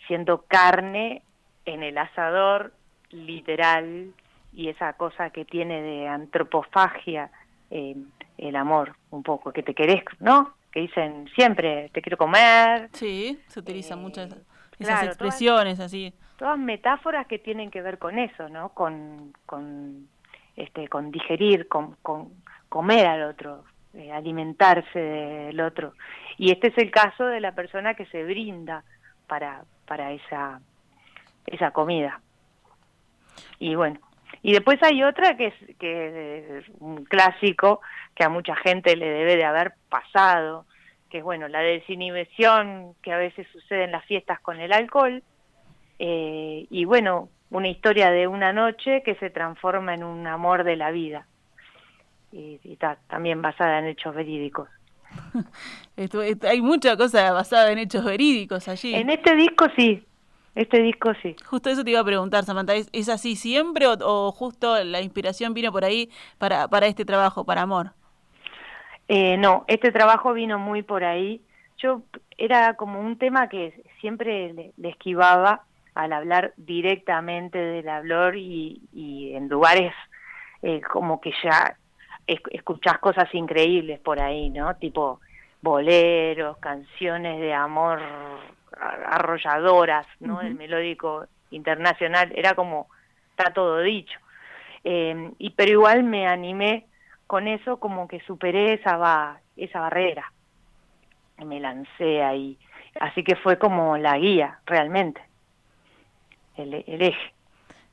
siendo 0.07 0.43
carne 0.43 1.23
en 1.65 1.83
el 1.83 1.97
asador, 1.99 2.73
literal, 3.11 4.13
y 4.53 4.69
esa 4.69 4.93
cosa 4.95 5.31
que 5.31 5.45
tiene 5.45 5.81
de 5.81 6.09
antropofagia, 6.09 7.31
eh, 7.71 7.97
el 8.39 8.57
amor, 8.57 8.95
un 9.11 9.23
poco, 9.23 9.53
que 9.53 9.63
te 9.63 9.75
querés, 9.75 10.03
¿no? 10.21 10.55
Que 10.71 10.81
dicen 10.81 11.29
siempre, 11.35 11.91
te 11.91 12.03
quiero 12.03 12.17
comer, 12.17 12.89
Sí, 12.93 13.41
se 13.47 13.61
utilizan 13.61 13.99
Eh, 13.99 14.03
muchas 14.03 14.27
esas 14.27 14.45
claro, 14.79 15.01
todas- 15.01 15.07
expresiones 15.09 15.81
así. 15.81 16.13
todas 16.39 16.59
metáforas 16.59 17.27
que 17.27 17.39
tienen 17.39 17.71
que 17.71 17.83
ver 17.83 17.99
con 17.99 18.19
eso, 18.19 18.49
¿no? 18.49 18.71
Con, 18.71 19.33
con, 19.47 20.09
este, 20.57 20.89
con 20.89 21.11
digerir, 21.11 21.69
con, 21.69 21.95
con 22.03 22.31
comer 22.69 23.07
al 23.07 23.23
otro, 23.25 23.65
eh, 23.95 24.13
alimentarse 24.13 24.99
del 24.99 25.61
otro. 25.61 25.95
Y 26.39 26.51
este 26.51 26.69
es 26.69 26.79
el 26.79 26.91
caso 26.91 27.27
de 27.27 27.41
la 27.41 27.53
persona 27.53 27.95
que 27.95 28.07
se 28.07 28.25
brinda 28.25 28.85
para, 29.27 29.65
para 29.87 30.13
esa, 30.13 30.61
esa 31.47 31.71
comida. 31.71 32.21
Y 33.59 33.75
bueno, 33.75 34.01
y 34.43 34.53
después 34.53 34.83
hay 34.83 35.03
otra 35.03 35.37
que 35.37 35.49
es, 35.49 35.55
que 35.79 36.65
un 36.81 37.05
clásico 37.05 37.81
que 38.15 38.25
a 38.25 38.29
mucha 38.29 38.57
gente 38.57 38.97
le 38.97 39.09
debe 39.09 39.37
de 39.37 39.45
haber 39.45 39.75
pasado, 39.89 40.67
que 41.11 41.19
es 41.19 41.25
bueno, 41.25 41.49
la 41.49 41.61
desinhibición 41.61 42.95
que 43.03 43.13
a 43.13 43.19
veces 43.19 43.47
sucede 43.53 43.85
en 43.85 43.93
las 43.93 44.05
fiestas 44.07 44.41
con 44.41 44.61
el 44.61 44.73
alcohol, 44.73 45.23
eh, 45.99 46.67
y 46.71 46.85
bueno, 46.85 47.29
una 47.51 47.69
historia 47.69 48.11
de 48.11 48.27
una 48.27 48.53
noche 48.53 49.03
que 49.05 49.15
se 49.17 49.31
transforma 49.31 49.95
en 49.95 50.03
un 50.03 50.27
amor 50.27 50.65
de 50.65 50.77
la 50.77 50.91
vida. 50.91 51.27
Y, 52.33 52.59
y 52.65 52.77
ta, 52.77 52.97
también 53.09 53.43
basada 53.43 53.79
en 53.79 53.87
hechos 53.87 54.15
verídicos. 54.15 54.69
Esto- 55.97 56.23
esto- 56.23 56.49
hay 56.49 56.61
mucha 56.63 56.97
cosa 56.97 57.33
basada 57.33 57.71
en 57.71 57.79
hechos 57.79 58.05
verídicos 58.05 58.67
allí. 58.69 58.95
En 58.95 59.11
este 59.11 59.35
disco 59.37 59.67
sí, 59.77 60.03
este 60.55 60.81
disco 60.83 61.13
sí. 61.23 61.37
Justo 61.45 61.69
eso 61.69 61.85
te 61.85 61.91
iba 61.91 62.01
a 62.01 62.05
preguntar, 62.05 62.45
Samantha, 62.45 62.75
¿es, 62.75 62.89
es 62.93 63.09
así 63.11 63.37
siempre 63.37 63.87
o, 63.87 63.93
o 64.01 64.33
justo 64.33 64.83
la 64.83 65.03
inspiración 65.03 65.53
vino 65.53 65.71
por 65.71 65.85
ahí 65.85 66.11
para, 66.39 66.67
para 66.69 66.87
este 66.87 67.05
trabajo, 67.05 67.45
para 67.45 67.63
amor? 67.63 67.91
Eh, 69.09 69.37
no, 69.37 69.65
este 69.69 69.93
trabajo 69.93 70.33
vino 70.33 70.59
muy 70.59 70.83
por 70.83 71.05
ahí. 71.05 71.43
Yo 71.79 72.03
era 72.39 72.75
como 72.77 73.01
un 73.01 73.19
tema 73.19 73.49
que 73.49 73.83
siempre 74.01 74.53
le, 74.55 74.73
le 74.79 74.89
esquivaba 74.89 75.65
al 75.95 76.13
hablar 76.15 76.55
directamente 76.57 77.59
del 77.59 77.89
hablar 77.89 78.37
y, 78.37 78.81
y 78.95 79.35
en 79.35 79.49
lugares 79.49 79.93
eh, 80.63 80.81
como 80.81 81.21
que 81.21 81.33
ya 81.45 81.77
escuchás 82.27 82.99
cosas 82.99 83.33
increíbles 83.35 83.99
por 84.01 84.21
ahí, 84.21 84.51
¿no? 84.51 84.75
Tipo 84.77 85.21
boleros, 85.61 86.57
canciones 86.59 87.41
de 87.41 87.53
amor 87.55 88.01
arrolladoras, 89.07 90.07
¿no? 90.21 90.41
El 90.41 90.55
melódico 90.55 91.27
internacional, 91.51 92.33
era 92.35 92.55
como, 92.55 92.89
está 93.31 93.53
todo 93.53 93.79
dicho. 93.81 94.19
Eh, 94.85 95.31
y 95.39 95.51
pero 95.51 95.71
igual 95.71 96.03
me 96.03 96.27
animé 96.27 96.87
con 97.27 97.47
eso 97.47 97.79
como 97.79 98.09
que 98.09 98.21
superé 98.21 98.75
esa 98.75 98.97
ba- 98.97 99.41
esa 99.57 99.81
barrera 99.81 100.33
me 101.45 101.61
lancé 101.61 102.23
ahí 102.23 102.59
así 103.01 103.23
que 103.23 103.37
fue 103.37 103.59
como 103.59 103.97
la 103.97 104.19
guía 104.19 104.59
realmente 104.67 105.21
el, 106.57 106.75
el 106.87 107.03
eje 107.03 107.33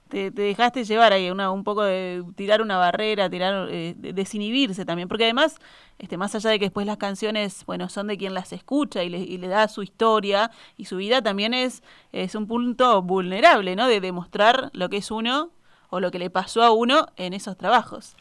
Te, 0.10 0.32
te 0.32 0.42
dejaste 0.42 0.84
llevar 0.86 1.14
ahí 1.14 1.30
una, 1.32 1.52
un 1.52 1.64
poco 1.64 1.84
de 1.84 2.24
tirar 2.36 2.62
una 2.62 2.78
barrera, 2.78 3.30
tirar 3.30 3.68
eh, 3.70 3.94
de- 3.98 4.14
desinhibirse 4.14 4.86
también, 4.86 5.08
porque 5.08 5.26
además, 5.26 5.58
este, 6.00 6.18
más 6.18 6.34
allá 6.36 6.50
de 6.50 6.60
que 6.60 6.66
después 6.66 6.88
las 6.88 6.98
canciones, 6.98 7.64
bueno, 7.66 7.90
son 7.90 8.08
de 8.08 8.18
quien 8.18 8.34
las 8.34 8.52
escucha 8.54 9.04
y 9.04 9.10
le, 9.10 9.20
y 9.20 9.38
le 9.38 9.48
da 9.48 9.68
su 9.68 9.84
historia 9.84 10.52
y 10.78 10.86
su 10.86 10.98
vida, 10.98 11.22
también 11.22 11.54
es, 11.54 11.84
es 12.12 12.36
un 12.36 12.48
punto 12.48 13.02
vulnerable, 13.04 13.76
¿no? 13.76 13.88
De 13.88 14.02
demostrar 14.02 14.70
lo 14.74 14.90
que 14.90 14.98
es 14.98 15.12
uno 15.12 15.52
o 15.92 16.00
lo 16.00 16.12
que 16.12 16.20
le 16.20 16.30
pasó 16.30 16.64
a 16.64 16.72
uno 16.72 17.08
en 17.18 17.34
esos 17.34 17.58
trabajos. 17.58 18.18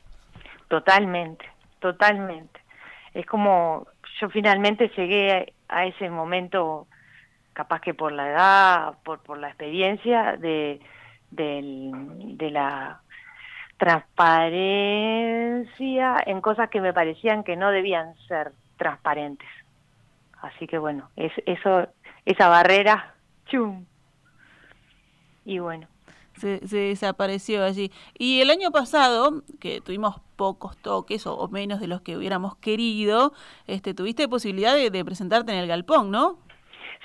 totalmente 0.69 1.45
totalmente 1.81 2.61
es 3.15 3.27
como 3.27 3.87
yo 4.21 4.29
finalmente 4.31 4.91
llegué 4.97 5.55
a 5.69 5.87
ese 5.87 6.11
momento 6.11 6.87
capaz 7.53 7.81
que 7.81 7.95
por 7.95 8.13
la 8.13 8.29
edad, 8.31 8.95
por, 9.05 9.21
por 9.21 9.39
la 9.39 9.49
experiencia 9.49 10.37
de, 10.39 10.81
de 11.31 12.51
la 12.51 13.01
transparencia 13.79 16.17
en 16.27 16.41
cosas 16.41 16.69
que 16.69 16.81
me 16.81 16.93
parecían 16.93 17.45
que 17.45 17.57
no 17.57 17.71
debían 17.71 18.15
ser 18.27 18.53
transparentes. 18.77 19.49
Así 20.43 20.67
que 20.67 20.79
bueno, 20.79 21.09
es, 21.17 21.33
eso, 21.47 21.89
esa 22.25 22.49
barrera, 22.49 23.15
chum. 23.47 23.87
Y 25.45 25.59
bueno. 25.59 25.89
Se, 26.35 26.61
desapareció 26.61 27.65
allí. 27.65 27.91
Y 28.17 28.41
el 28.41 28.51
año 28.51 28.71
pasado, 28.71 29.43
que 29.59 29.81
tuvimos 29.81 30.21
pocos 30.37 30.77
toques 30.77 31.27
o, 31.27 31.49
menos 31.49 31.81
de 31.81 31.89
los 31.89 32.01
que 32.01 32.17
hubiéramos 32.17 32.55
querido, 32.57 33.33
este, 33.67 33.93
tuviste 33.93 34.29
posibilidad 34.29 34.77
de, 34.77 35.05
presentarte 35.05 35.53
en 35.53 35.59
el 35.59 35.67
Galpón, 35.67 36.13
¿no? 36.13 36.39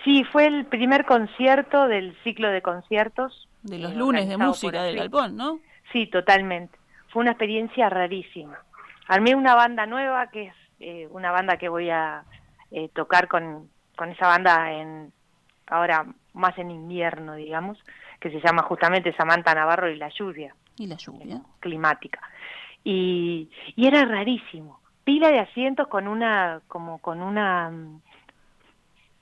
Sí, 0.03 0.24
fue 0.25 0.46
el 0.46 0.65
primer 0.65 1.06
concierto 1.06 1.88
del 1.88 2.15
ciclo 2.24 2.50
de 2.50 2.62
conciertos. 2.62 3.48
De 3.63 3.79
los 3.79 3.96
lunes 3.96 4.27
de 4.27 4.38
música 4.38 4.84
del 4.84 4.98
Galpón, 4.98 5.36
¿no? 5.36 5.60
Sí, 5.91 6.08
totalmente. 6.08 6.77
Fue 7.10 7.22
una 7.22 7.32
experiencia 7.32 7.89
rarísima. 7.89 8.60
Armé 9.08 9.36
una 9.36 9.55
banda 9.55 9.86
nueva, 9.86 10.27
que 10.27 10.48
es 10.48 10.53
eh, 10.79 11.08
una 11.12 11.32
banda 11.32 11.58
que 11.58 11.70
voy 11.70 11.89
a 11.89 12.24
eh, 12.72 12.89
tocar 12.89 13.27
con, 13.27 13.70
con 13.96 14.10
esa 14.10 14.27
banda 14.27 14.72
en 14.72 15.13
ahora 15.67 16.05
más 16.34 16.58
en 16.58 16.72
invierno, 16.72 17.36
digamos, 17.36 17.77
que 18.20 18.29
se 18.32 18.41
llama 18.41 18.63
justamente 18.63 19.13
Samantha 19.15 19.53
Navarro 19.53 19.89
y 19.89 19.96
la 19.96 20.10
lluvia. 20.10 20.55
Y 20.77 20.88
la 20.88 20.96
lluvia. 20.96 21.41
Climática. 21.60 22.20
Y, 22.84 23.50
y 23.75 23.88
era 23.88 24.05
rarísimo. 24.05 24.79
Pila 25.03 25.29
de 25.29 25.39
asientos 25.39 25.88
con 25.88 26.08
una, 26.08 26.62
como 26.67 26.98
con 27.00 27.22
una 27.22 27.70
mm, 27.70 28.01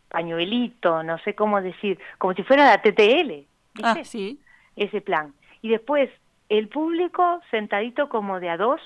pañuelito, 0.09 1.03
no 1.03 1.17
sé 1.19 1.35
cómo 1.35 1.61
decir, 1.61 1.99
como 2.17 2.33
si 2.33 2.43
fuera 2.43 2.65
la 2.65 2.81
TTL. 2.81 3.47
Ah, 3.81 3.95
sí. 4.03 4.39
Ese 4.75 5.01
plan. 5.01 5.33
Y 5.61 5.69
después 5.69 6.09
el 6.49 6.67
público 6.67 7.41
sentadito 7.49 8.09
como 8.09 8.39
de 8.39 8.49
a 8.49 8.57
dos, 8.57 8.81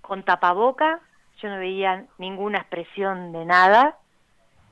con 0.00 0.22
tapaboca, 0.22 1.00
yo 1.40 1.48
no 1.48 1.58
veía 1.58 2.06
ninguna 2.18 2.58
expresión 2.58 3.32
de 3.32 3.44
nada, 3.44 3.98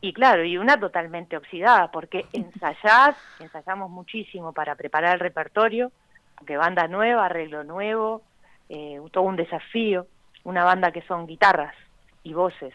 y 0.00 0.12
claro, 0.12 0.44
y 0.44 0.56
una 0.56 0.78
totalmente 0.78 1.36
oxidada, 1.36 1.90
porque 1.90 2.26
ensayás, 2.32 3.16
ensayamos 3.38 3.90
muchísimo 3.90 4.52
para 4.52 4.74
preparar 4.74 5.14
el 5.14 5.20
repertorio, 5.20 5.92
porque 6.36 6.56
banda 6.56 6.88
nueva, 6.88 7.26
arreglo 7.26 7.64
nuevo, 7.64 8.22
eh, 8.68 9.00
todo 9.10 9.24
un 9.24 9.36
desafío, 9.36 10.06
una 10.44 10.64
banda 10.64 10.92
que 10.92 11.02
son 11.02 11.26
guitarras 11.26 11.74
y 12.22 12.32
voces 12.32 12.72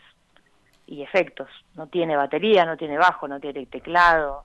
y 0.88 1.02
efectos, 1.02 1.50
no 1.76 1.88
tiene 1.88 2.16
batería, 2.16 2.66
no 2.66 2.78
tiene 2.78 2.98
bajo, 2.98 3.28
no 3.28 3.40
tiene 3.40 3.66
teclado, 3.66 4.44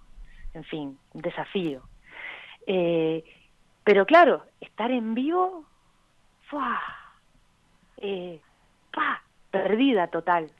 en 0.54 0.64
fin, 0.64 0.98
un 1.14 1.22
desafío. 1.22 1.82
Eh, 2.66 3.24
pero 3.84 4.06
claro, 4.06 4.44
estar 4.60 4.90
en 4.90 5.14
vivo, 5.14 5.64
¡fua! 6.48 6.80
Eh, 7.96 8.40
perdida 9.50 10.08
total. 10.08 10.50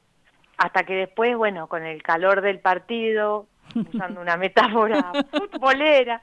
Hasta 0.59 0.85
que 0.85 0.95
después, 0.95 1.37
bueno, 1.37 1.69
con 1.69 1.85
el 1.85 2.03
calor 2.03 2.41
del 2.41 2.61
partido, 2.61 3.47
usando 3.75 4.21
una 4.21 4.37
metáfora 4.37 5.13
futbolera, 5.31 6.23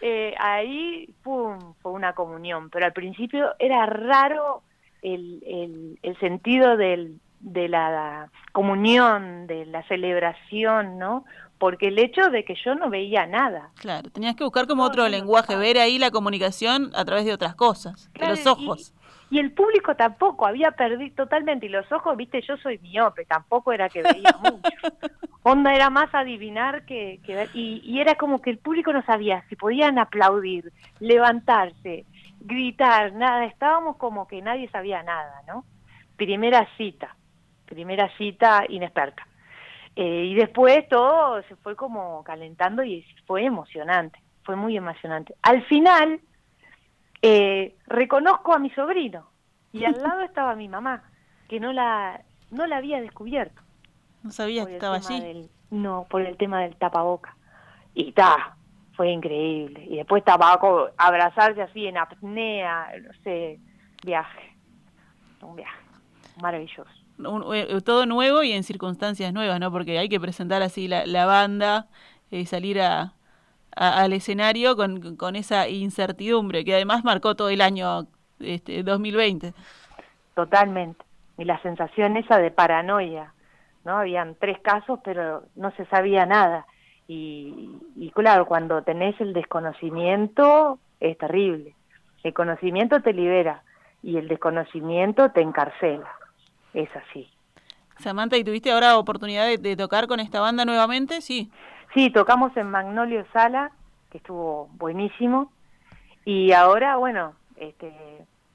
eh, 0.00 0.34
ahí, 0.38 1.14
¡pum!, 1.22 1.74
fue 1.80 1.92
una 1.92 2.14
comunión. 2.14 2.70
Pero 2.70 2.86
al 2.86 2.92
principio 2.92 3.54
era 3.58 3.86
raro 3.86 4.62
el, 5.02 5.42
el, 5.46 5.98
el 6.02 6.18
sentido 6.18 6.76
del, 6.76 7.20
de 7.40 7.68
la 7.68 8.30
comunión, 8.52 9.46
de 9.46 9.66
la 9.66 9.82
celebración, 9.84 10.98
¿no? 10.98 11.24
Porque 11.58 11.88
el 11.88 11.98
hecho 11.98 12.30
de 12.30 12.44
que 12.44 12.54
yo 12.64 12.74
no 12.74 12.90
veía 12.90 13.26
nada. 13.26 13.70
Claro, 13.76 14.10
tenías 14.10 14.36
que 14.36 14.44
buscar 14.44 14.66
como 14.66 14.84
otro 14.84 15.08
lenguaje, 15.08 15.56
ver 15.56 15.78
ahí 15.78 15.98
la 15.98 16.10
comunicación 16.10 16.90
a 16.94 17.04
través 17.04 17.24
de 17.24 17.32
otras 17.32 17.54
cosas, 17.54 18.10
de 18.14 18.28
los 18.28 18.46
ojos. 18.46 18.92
Y, 19.30 19.38
el 19.40 19.52
público 19.52 19.96
tampoco, 19.96 20.46
había 20.46 20.70
perdido 20.72 21.14
totalmente, 21.16 21.66
y 21.66 21.68
los 21.68 21.90
ojos, 21.90 22.16
viste, 22.16 22.40
yo 22.42 22.56
soy 22.58 22.78
miope, 22.78 23.24
tampoco 23.24 23.72
era 23.72 23.88
que 23.88 24.02
veía 24.02 24.30
mucho. 24.42 24.68
Onda 25.42 25.74
era 25.74 25.90
más 25.90 26.14
adivinar 26.14 26.84
que, 26.84 27.20
que 27.24 27.34
ver, 27.34 27.50
y, 27.54 27.80
y 27.84 28.00
era 28.00 28.14
como 28.16 28.40
que 28.40 28.50
el 28.50 28.58
público 28.58 28.92
no 28.92 29.02
sabía 29.04 29.44
si 29.48 29.56
podían 29.56 29.98
aplaudir, 29.98 30.72
levantarse, 31.00 32.04
gritar, 32.40 33.12
nada, 33.14 33.44
estábamos 33.46 33.96
como 33.96 34.28
que 34.28 34.42
nadie 34.42 34.68
sabía 34.70 35.02
nada, 35.02 35.42
¿no? 35.48 35.64
Primera 36.16 36.68
cita, 36.76 37.16
primera 37.66 38.10
cita 38.16 38.64
inexperta. 38.68 39.26
Eh, 39.96 40.26
y 40.26 40.34
después 40.34 40.86
todo 40.88 41.42
se 41.44 41.56
fue 41.56 41.74
como 41.74 42.22
calentando 42.22 42.84
y 42.84 43.02
fue 43.26 43.44
emocionante, 43.44 44.22
fue 44.44 44.54
muy 44.54 44.76
emocionante. 44.76 45.34
Al 45.40 45.64
final, 45.64 46.20
eh, 47.22 47.74
reconozco 47.86 48.52
a 48.52 48.58
mi 48.58 48.68
sobrino 48.70 49.30
y 49.72 49.84
al 49.84 49.94
lado 50.02 50.20
estaba 50.24 50.54
mi 50.54 50.68
mamá, 50.68 51.02
que 51.48 51.58
no 51.60 51.72
la, 51.72 52.22
no 52.50 52.66
la 52.66 52.76
había 52.76 53.00
descubierto. 53.00 53.62
No 54.22 54.30
sabía 54.30 54.66
que 54.66 54.74
estaba 54.74 54.96
allí. 54.96 55.48
no, 55.70 56.06
por 56.10 56.20
el 56.20 56.36
tema 56.36 56.60
del 56.60 56.76
tapaboca. 56.76 57.34
Y 57.94 58.12
ta, 58.12 58.54
fue 58.96 59.10
increíble. 59.10 59.82
Y 59.88 59.96
después 59.96 60.22
tabaco, 60.24 60.90
abrazarse 60.98 61.62
así 61.62 61.86
en 61.86 61.96
apnea, 61.96 62.92
no 63.02 63.12
sé, 63.24 63.58
viaje. 64.04 64.54
Un 65.40 65.56
viaje 65.56 65.86
maravilloso. 66.42 67.05
Eh, 67.18 67.80
todo 67.82 68.04
nuevo 68.04 68.42
y 68.42 68.52
en 68.52 68.62
circunstancias 68.62 69.32
nuevas, 69.32 69.58
¿no? 69.58 69.70
Porque 69.72 69.98
hay 69.98 70.08
que 70.08 70.20
presentar 70.20 70.62
así 70.62 70.86
la, 70.86 71.06
la 71.06 71.24
banda 71.24 71.86
eh, 72.30 72.44
salir 72.44 72.80
a, 72.80 73.14
al 73.74 74.12
escenario 74.12 74.76
con, 74.76 75.16
con, 75.16 75.34
esa 75.36 75.68
incertidumbre 75.68 76.64
que 76.64 76.74
además 76.74 77.04
marcó 77.04 77.34
todo 77.34 77.48
el 77.48 77.62
año 77.62 78.06
este, 78.40 78.82
2020. 78.82 79.54
Totalmente. 80.34 81.04
Y 81.38 81.44
la 81.44 81.60
sensación 81.62 82.16
esa 82.16 82.38
de 82.38 82.50
paranoia, 82.50 83.32
¿no? 83.84 83.98
Habían 83.98 84.34
tres 84.34 84.58
casos, 84.60 85.00
pero 85.02 85.44
no 85.54 85.70
se 85.72 85.86
sabía 85.86 86.26
nada. 86.26 86.66
Y 87.08 88.10
claro, 88.14 88.46
cuando 88.46 88.82
tenés 88.82 89.18
el 89.20 89.32
desconocimiento 89.32 90.78
es 90.98 91.16
terrible. 91.16 91.74
El 92.24 92.34
conocimiento 92.34 93.00
te 93.00 93.12
libera 93.12 93.62
y 94.02 94.16
el 94.16 94.26
desconocimiento 94.26 95.30
te 95.30 95.40
encarcela 95.40 96.10
es 96.76 96.90
así. 96.94 97.28
Samantha, 97.98 98.36
¿y 98.36 98.44
tuviste 98.44 98.70
ahora 98.70 98.98
oportunidad 98.98 99.46
de, 99.58 99.76
tocar 99.76 100.06
con 100.06 100.20
esta 100.20 100.40
banda 100.40 100.64
nuevamente? 100.64 101.22
Sí. 101.22 101.50
Sí, 101.94 102.10
tocamos 102.10 102.54
en 102.56 102.70
Magnolio 102.70 103.24
Sala, 103.32 103.72
que 104.10 104.18
estuvo 104.18 104.68
buenísimo. 104.74 105.50
Y 106.26 106.52
ahora, 106.52 106.96
bueno, 106.96 107.34
este, 107.56 107.92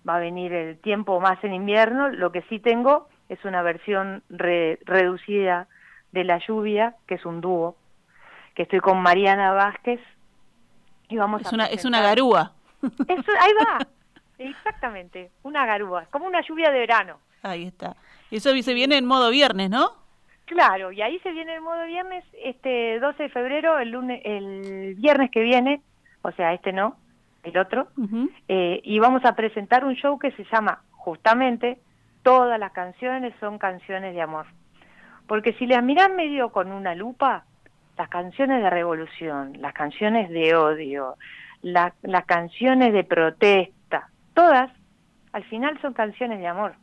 va 0.07 0.17
a 0.17 0.19
venir 0.19 0.53
el 0.53 0.77
tiempo 0.79 1.19
más 1.19 1.43
en 1.43 1.53
invierno. 1.53 2.09
Lo 2.09 2.31
que 2.31 2.43
sí 2.43 2.59
tengo 2.59 3.07
es 3.29 3.43
una 3.43 3.63
versión 3.63 4.23
reducida 4.29 5.67
de 6.11 6.23
La 6.23 6.37
Lluvia, 6.37 6.95
que 7.07 7.15
es 7.15 7.25
un 7.25 7.41
dúo, 7.41 7.75
que 8.53 8.63
estoy 8.63 8.79
con 8.79 9.01
Mariana 9.01 9.53
Vázquez. 9.53 9.99
Y 11.09 11.17
vamos 11.17 11.41
es, 11.41 11.51
una, 11.51 11.65
es 11.65 11.85
una 11.85 12.01
garúa. 12.01 12.53
ahí 12.83 13.51
va, 13.53 13.79
exactamente, 14.37 15.31
una 15.41 15.65
garúa, 15.65 16.05
como 16.11 16.27
una 16.27 16.41
lluvia 16.41 16.69
de 16.69 16.79
verano. 16.79 17.19
Ahí 17.41 17.67
está. 17.67 17.95
Y 18.29 18.37
eso 18.37 18.51
se 18.61 18.73
viene 18.73 18.97
en 18.97 19.05
modo 19.05 19.29
viernes, 19.29 19.69
¿no? 19.69 19.91
Claro, 20.45 20.91
y 20.91 21.01
ahí 21.01 21.17
se 21.19 21.31
viene 21.31 21.55
en 21.55 21.63
modo 21.63 21.85
viernes, 21.85 22.25
este 22.43 22.99
12 22.99 23.23
de 23.23 23.29
febrero, 23.29 23.79
el 23.79 23.91
lunes, 23.91 24.21
el 24.25 24.95
viernes 24.95 25.31
que 25.31 25.41
viene, 25.41 25.81
o 26.23 26.31
sea, 26.31 26.53
este 26.53 26.73
no, 26.73 26.97
el 27.43 27.57
otro, 27.57 27.87
eh, 28.49 28.81
y 28.83 28.99
vamos 28.99 29.23
a 29.23 29.33
presentar 29.33 29.85
un 29.85 29.95
show 29.95 30.19
que 30.19 30.31
se 30.31 30.43
llama 30.51 30.81
justamente 30.91 31.79
Todas 32.23 32.59
las 32.59 32.71
canciones 32.71 33.33
son 33.39 33.57
canciones 33.57 34.13
de 34.13 34.21
amor. 34.21 34.45
Porque 35.25 35.53
si 35.53 35.65
las 35.65 35.83
miran 35.83 36.15
medio 36.15 36.51
con 36.51 36.71
una 36.71 36.93
lupa, 36.93 37.45
las 37.97 38.09
canciones 38.09 38.61
de 38.61 38.69
revolución, 38.69 39.53
las 39.59 39.73
canciones 39.73 40.29
de 40.29 40.55
odio, 40.55 41.15
las 41.63 41.93
canciones 42.27 42.93
de 42.93 43.03
protesta, 43.03 44.09
todas 44.33 44.71
al 45.31 45.43
final 45.45 45.79
son 45.81 45.93
canciones 45.93 46.39
de 46.39 46.47
amor 46.47 46.75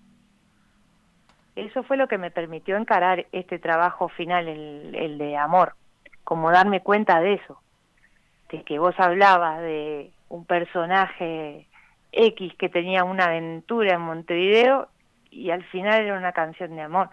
eso 1.66 1.83
fue 1.83 1.97
lo 1.97 2.09
que 2.09 2.18
me 2.18 2.31
permitió 2.31 2.77
encarar 2.77 3.27
este 3.33 3.59
trabajo 3.59 4.09
final, 4.09 4.49
el, 4.49 5.18
de 5.18 5.37
amor, 5.37 5.75
como 6.25 6.51
darme 6.51 6.83
cuenta 6.83 7.21
de 7.21 7.35
eso, 7.35 7.61
de 8.51 8.62
que 8.62 8.79
vos 8.79 8.94
hablabas 8.99 9.61
de 9.61 10.12
un 10.29 10.44
personaje 10.44 11.66
X 12.12 12.53
que 12.59 12.68
tenía 12.68 13.05
una 13.05 13.27
aventura 13.27 13.94
en 13.94 14.03
Montevideo 14.03 14.88
y 15.31 15.51
al 15.51 15.64
final 15.64 16.03
era 16.03 16.16
una 16.16 16.33
canción 16.33 16.75
de 16.77 16.83
amor. 16.83 17.11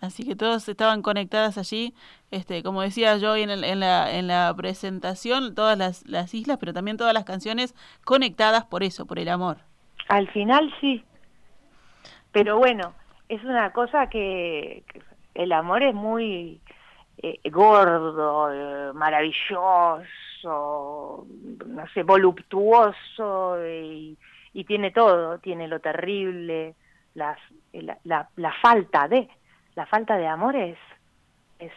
Así 0.00 0.26
que 0.26 0.34
todos 0.34 0.68
estaban 0.68 1.02
conectadas 1.02 1.56
allí, 1.56 1.94
este, 2.30 2.62
como 2.62 2.82
decía 2.82 3.16
yo 3.16 3.36
en, 3.36 3.50
en, 3.50 3.80
la, 3.80 4.10
en 4.10 4.26
la 4.26 4.52
presentación, 4.56 5.54
todas 5.54 5.78
las, 5.78 6.06
las 6.06 6.34
islas, 6.34 6.58
pero 6.58 6.72
también 6.72 6.96
todas 6.96 7.14
las 7.14 7.24
canciones 7.24 7.74
conectadas 8.04 8.64
por 8.64 8.82
eso, 8.82 9.06
por 9.06 9.18
el 9.18 9.28
amor. 9.28 9.58
Al 10.08 10.28
final 10.30 10.74
sí, 10.80 11.04
pero 12.34 12.58
bueno, 12.58 12.92
es 13.28 13.42
una 13.44 13.72
cosa 13.72 14.08
que, 14.08 14.82
el 15.34 15.52
amor 15.52 15.84
es 15.84 15.94
muy 15.94 16.60
eh, 17.18 17.38
gordo, 17.48 18.52
eh, 18.52 18.92
maravilloso, 18.92 20.04
no 20.42 21.88
sé, 21.94 22.02
voluptuoso 22.02 23.64
y, 23.64 24.18
y, 24.52 24.64
tiene 24.64 24.90
todo, 24.90 25.38
tiene 25.38 25.68
lo 25.68 25.78
terrible, 25.78 26.74
las, 27.14 27.38
la, 27.72 27.98
la, 28.02 28.28
la, 28.34 28.52
falta 28.60 29.06
de, 29.06 29.28
la 29.76 29.86
falta 29.86 30.16
de 30.16 30.26
amor 30.26 30.56
es, 30.56 30.76
es 31.60 31.72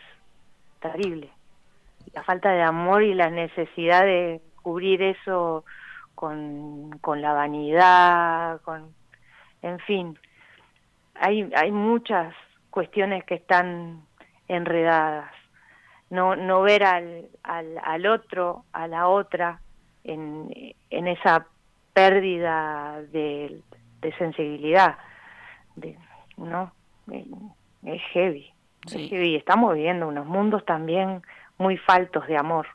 terrible. 0.80 1.30
La 2.14 2.24
falta 2.24 2.50
de 2.52 2.64
amor 2.64 3.04
y 3.04 3.14
la 3.14 3.30
necesidad 3.30 4.04
de 4.06 4.42
cubrir 4.64 5.04
eso 5.04 5.66
con, 6.16 6.98
con 7.00 7.22
la 7.22 7.34
vanidad, 7.34 8.60
con, 8.62 8.96
en 9.62 9.78
fin, 9.80 10.18
hay, 11.20 11.50
hay 11.56 11.72
muchas 11.72 12.34
cuestiones 12.70 13.24
que 13.26 13.36
están 13.36 14.02
enredadas. 14.48 15.32
No, 16.10 16.36
no 16.36 16.62
ver 16.62 16.84
al, 16.84 17.28
al, 17.44 17.78
al 17.84 18.06
otro, 18.08 18.64
a 18.72 18.88
la 18.88 19.08
otra, 19.08 19.60
en, 20.04 20.50
en 20.90 21.08
esa 21.08 21.46
pérdida 21.94 23.02
de, 23.12 23.62
de 24.02 24.18
sensibilidad, 24.18 24.98
de, 25.76 25.98
¿no? 26.38 26.72
Es 27.84 28.02
heavy, 28.14 28.52
es 28.86 29.10
heavy. 29.10 29.36
Estamos 29.36 29.74
viviendo 29.74 30.08
unos 30.08 30.26
mundos 30.26 30.66
también 30.66 31.22
muy 31.58 31.78
faltos 31.78 32.28
de 32.28 32.38
amor. 32.38 32.68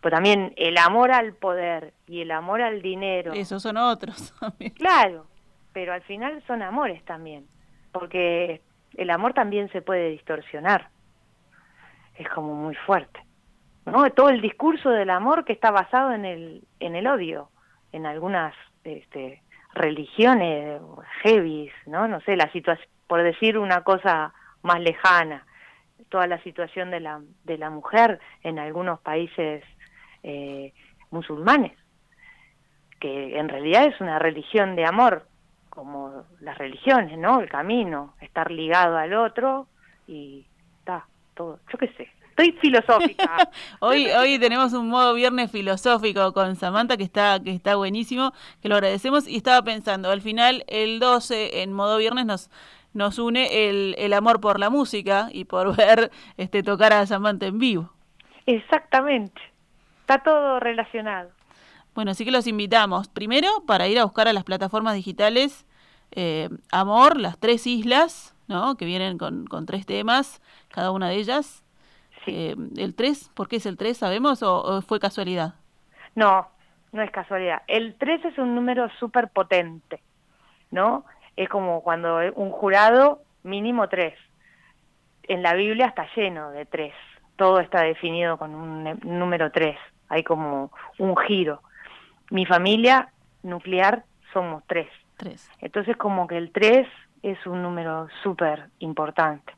Pero 0.00 0.16
también 0.16 0.54
el 0.56 0.78
amor 0.78 1.12
al 1.12 1.34
poder 1.34 1.92
y 2.06 2.22
el 2.22 2.30
amor 2.30 2.62
al 2.62 2.80
dinero. 2.80 3.32
Esos 3.32 3.62
son 3.62 3.76
otros 3.76 4.34
también. 4.40 4.72
Claro, 4.72 5.26
pero 5.72 5.92
al 5.92 6.02
final 6.02 6.42
son 6.46 6.62
amores 6.62 7.04
también, 7.04 7.46
porque 7.92 8.60
el 8.96 9.10
amor 9.10 9.34
también 9.34 9.70
se 9.72 9.82
puede 9.82 10.10
distorsionar. 10.10 10.88
Es 12.16 12.28
como 12.28 12.54
muy 12.54 12.74
fuerte. 12.74 13.20
¿no? 13.86 14.10
Todo 14.10 14.28
el 14.30 14.40
discurso 14.40 14.90
del 14.90 15.10
amor 15.10 15.44
que 15.44 15.52
está 15.52 15.70
basado 15.70 16.12
en 16.12 16.24
el, 16.24 16.64
en 16.80 16.96
el 16.96 17.06
odio, 17.06 17.50
en 17.92 18.06
algunas 18.06 18.54
este, 18.84 19.42
religiones 19.74 20.80
heavy, 21.22 21.70
¿no? 21.86 22.08
No 22.08 22.20
sé, 22.20 22.36
la 22.36 22.50
situación, 22.52 22.88
por 23.06 23.22
decir 23.22 23.58
una 23.58 23.82
cosa 23.82 24.32
más 24.62 24.80
lejana, 24.80 25.46
toda 26.08 26.26
la 26.26 26.42
situación 26.42 26.90
de 26.90 27.00
la, 27.00 27.20
de 27.44 27.58
la 27.58 27.70
mujer 27.70 28.20
en 28.42 28.58
algunos 28.58 29.00
países 29.00 29.64
eh, 30.22 30.72
musulmanes, 31.10 31.72
que 33.00 33.38
en 33.38 33.48
realidad 33.48 33.84
es 33.86 34.00
una 34.00 34.18
religión 34.18 34.76
de 34.76 34.84
amor, 34.84 35.26
como 35.70 36.24
las 36.40 36.58
religiones, 36.58 37.16
¿no? 37.18 37.40
El 37.40 37.48
camino, 37.48 38.14
estar 38.20 38.50
ligado 38.50 38.96
al 38.98 39.14
otro 39.14 39.66
y 40.06 40.44
está 40.78 41.06
todo, 41.34 41.60
yo 41.72 41.78
qué 41.78 41.88
sé. 41.96 42.10
Estoy 42.30 42.52
filosófica. 42.60 43.50
hoy 43.80 44.06
hoy 44.10 44.38
tenemos 44.38 44.72
un 44.72 44.88
modo 44.88 45.14
viernes 45.14 45.50
filosófico 45.50 46.32
con 46.32 46.56
Samantha 46.56 46.96
que 46.96 47.04
está 47.04 47.40
que 47.42 47.52
está 47.52 47.76
buenísimo, 47.76 48.32
que 48.60 48.68
lo 48.68 48.76
agradecemos 48.76 49.28
y 49.28 49.36
estaba 49.36 49.62
pensando, 49.62 50.10
al 50.10 50.20
final 50.20 50.64
el 50.66 51.00
12 51.00 51.62
en 51.62 51.72
modo 51.72 51.98
viernes 51.98 52.26
nos 52.26 52.50
nos 52.92 53.18
une 53.18 53.68
el, 53.68 53.94
el 53.98 54.12
amor 54.12 54.40
por 54.40 54.58
la 54.58 54.68
música 54.68 55.28
y 55.32 55.44
por 55.44 55.76
ver 55.76 56.10
este 56.36 56.62
tocar 56.62 56.92
a 56.92 57.06
Samantha 57.06 57.46
en 57.46 57.58
vivo. 57.58 57.92
Exactamente. 58.46 59.40
Está 60.00 60.18
todo 60.22 60.58
relacionado. 60.58 61.30
Bueno, 62.00 62.12
así 62.12 62.24
que 62.24 62.30
los 62.30 62.46
invitamos. 62.46 63.08
Primero, 63.08 63.46
para 63.66 63.86
ir 63.86 63.98
a 63.98 64.04
buscar 64.04 64.26
a 64.26 64.32
las 64.32 64.44
plataformas 64.44 64.94
digitales 64.94 65.66
eh, 66.12 66.48
Amor, 66.72 67.18
las 67.18 67.38
tres 67.38 67.66
islas, 67.66 68.34
¿no? 68.48 68.78
Que 68.78 68.86
vienen 68.86 69.18
con, 69.18 69.46
con 69.46 69.66
tres 69.66 69.84
temas, 69.84 70.40
cada 70.70 70.92
una 70.92 71.10
de 71.10 71.16
ellas. 71.16 71.62
Sí. 72.24 72.32
Eh, 72.34 72.56
¿El 72.78 72.94
3? 72.94 73.32
¿Por 73.34 73.48
qué 73.48 73.56
es 73.56 73.66
el 73.66 73.76
3? 73.76 73.98
¿Sabemos 73.98 74.42
o, 74.42 74.62
o, 74.62 74.80
fue 74.80 74.98
casualidad? 74.98 75.56
No, 76.14 76.48
no 76.92 77.02
es 77.02 77.10
casualidad. 77.10 77.60
El 77.66 77.94
3 77.96 78.24
es 78.24 78.38
un 78.38 78.54
número 78.54 78.88
súper 78.98 79.28
potente, 79.28 80.00
¿no? 80.70 81.04
Es 81.36 81.50
como 81.50 81.82
cuando 81.82 82.18
un 82.34 82.50
jurado 82.50 83.20
mínimo 83.42 83.90
3. 83.90 84.14
En 85.24 85.42
la 85.42 85.52
Biblia 85.52 85.84
está 85.84 86.08
lleno 86.16 86.50
de 86.50 86.64
3. 86.64 86.94
Todo 87.36 87.60
está 87.60 87.82
definido 87.82 88.38
con 88.38 88.54
un 88.54 89.00
número 89.02 89.52
3. 89.52 89.76
Hay 90.08 90.24
como 90.24 90.72
un 90.96 91.14
giro 91.18 91.60
mi 92.30 92.46
familia 92.46 93.12
nuclear 93.42 94.04
somos 94.32 94.62
tres. 94.66 94.88
tres. 95.16 95.48
Entonces 95.60 95.96
como 95.96 96.26
que 96.26 96.36
el 96.38 96.50
tres 96.52 96.86
es 97.22 97.38
un 97.46 97.62
número 97.62 98.08
súper 98.22 98.70
importante. 98.78 99.52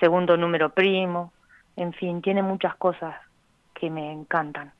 Segundo 0.00 0.36
número 0.36 0.70
primo, 0.70 1.32
en 1.76 1.92
fin, 1.92 2.20
tiene 2.22 2.42
muchas 2.42 2.74
cosas 2.76 3.14
que 3.74 3.88
me 3.90 4.12
encantan. 4.12 4.72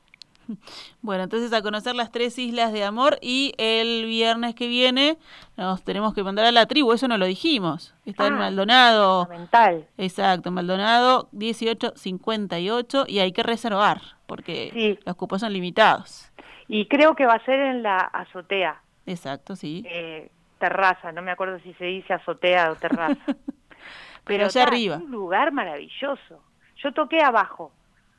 Bueno, 1.01 1.23
entonces 1.23 1.53
a 1.53 1.61
conocer 1.61 1.93
las 1.95 2.11
tres 2.11 2.37
islas 2.39 2.73
de 2.73 2.83
amor 2.83 3.19
y 3.21 3.53
el 3.59 4.05
viernes 4.05 4.55
que 4.55 4.67
viene 4.67 5.17
nos 5.57 5.83
tenemos 5.83 6.13
que 6.15 6.23
mandar 6.23 6.45
a 6.45 6.51
la 6.51 6.65
tribu, 6.65 6.91
eso 6.91 7.07
no 7.07 7.17
lo 7.19 7.25
dijimos. 7.27 7.93
Está 8.05 8.23
Ah, 8.23 8.27
en 8.27 8.33
Maldonado. 8.33 9.25
Fundamental. 9.25 9.87
Exacto, 9.97 10.49
Maldonado 10.51 11.29
1858 11.33 13.05
y 13.07 13.19
hay 13.19 13.31
que 13.31 13.43
reservar 13.43 14.01
porque 14.25 14.69
Sí. 14.73 14.99
los 15.05 15.15
cupos 15.15 15.41
son 15.41 15.53
limitados. 15.53 16.28
Y 16.69 16.85
creo 16.85 17.15
que 17.15 17.25
va 17.25 17.33
a 17.33 17.45
ser 17.45 17.59
en 17.59 17.83
la 17.83 17.97
azotea, 17.97 18.79
Exacto, 19.07 19.55
sí. 19.55 19.83
eh, 19.89 20.29
terraza, 20.59 21.11
no 21.11 21.23
me 21.23 21.31
acuerdo 21.31 21.59
si 21.59 21.73
se 21.73 21.85
dice 21.85 22.13
azotea 22.13 22.71
o 22.71 22.75
terraza. 22.75 23.17
Pero 24.23 24.45
allá 24.45 24.61
está, 24.61 24.63
arriba. 24.63 24.95
Es 24.97 25.01
un 25.01 25.11
lugar 25.11 25.51
maravilloso. 25.51 26.43
Yo 26.77 26.93
toqué 26.93 27.21
abajo 27.21 27.71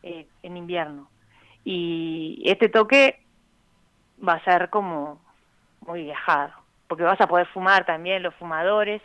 eh, 0.02 0.26
en 0.42 0.56
invierno 0.56 1.08
y 1.64 2.42
este 2.44 2.68
toque 2.68 3.22
va 4.26 4.34
a 4.34 4.44
ser 4.44 4.68
como 4.68 5.20
muy 5.86 6.02
viajado, 6.02 6.52
porque 6.88 7.04
vas 7.04 7.20
a 7.20 7.28
poder 7.28 7.46
fumar 7.46 7.86
también 7.86 8.22
los 8.22 8.34
fumadores, 8.34 9.00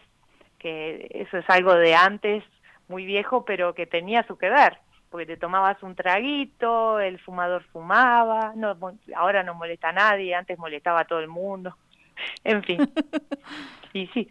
que 0.57 1.07
eso 1.11 1.37
es 1.37 1.45
algo 1.49 1.75
de 1.75 1.93
antes, 1.93 2.43
muy 2.87 3.05
viejo, 3.05 3.45
pero 3.45 3.75
que 3.75 3.85
tenía 3.85 4.25
su 4.25 4.37
que 4.37 4.49
ver, 4.49 4.79
porque 5.15 5.25
te 5.25 5.37
tomabas 5.37 5.81
un 5.81 5.95
traguito, 5.95 6.99
el 6.99 7.17
fumador 7.19 7.63
fumaba, 7.71 8.51
no, 8.55 8.75
ahora 9.15 9.43
no 9.43 9.53
molesta 9.53 9.89
a 9.89 9.93
nadie, 9.93 10.35
antes 10.35 10.59
molestaba 10.59 10.99
a 10.99 11.05
todo 11.05 11.19
el 11.19 11.29
mundo, 11.29 11.73
en 12.43 12.61
fin. 12.63 12.89
Y 13.93 14.07
sí, 14.07 14.29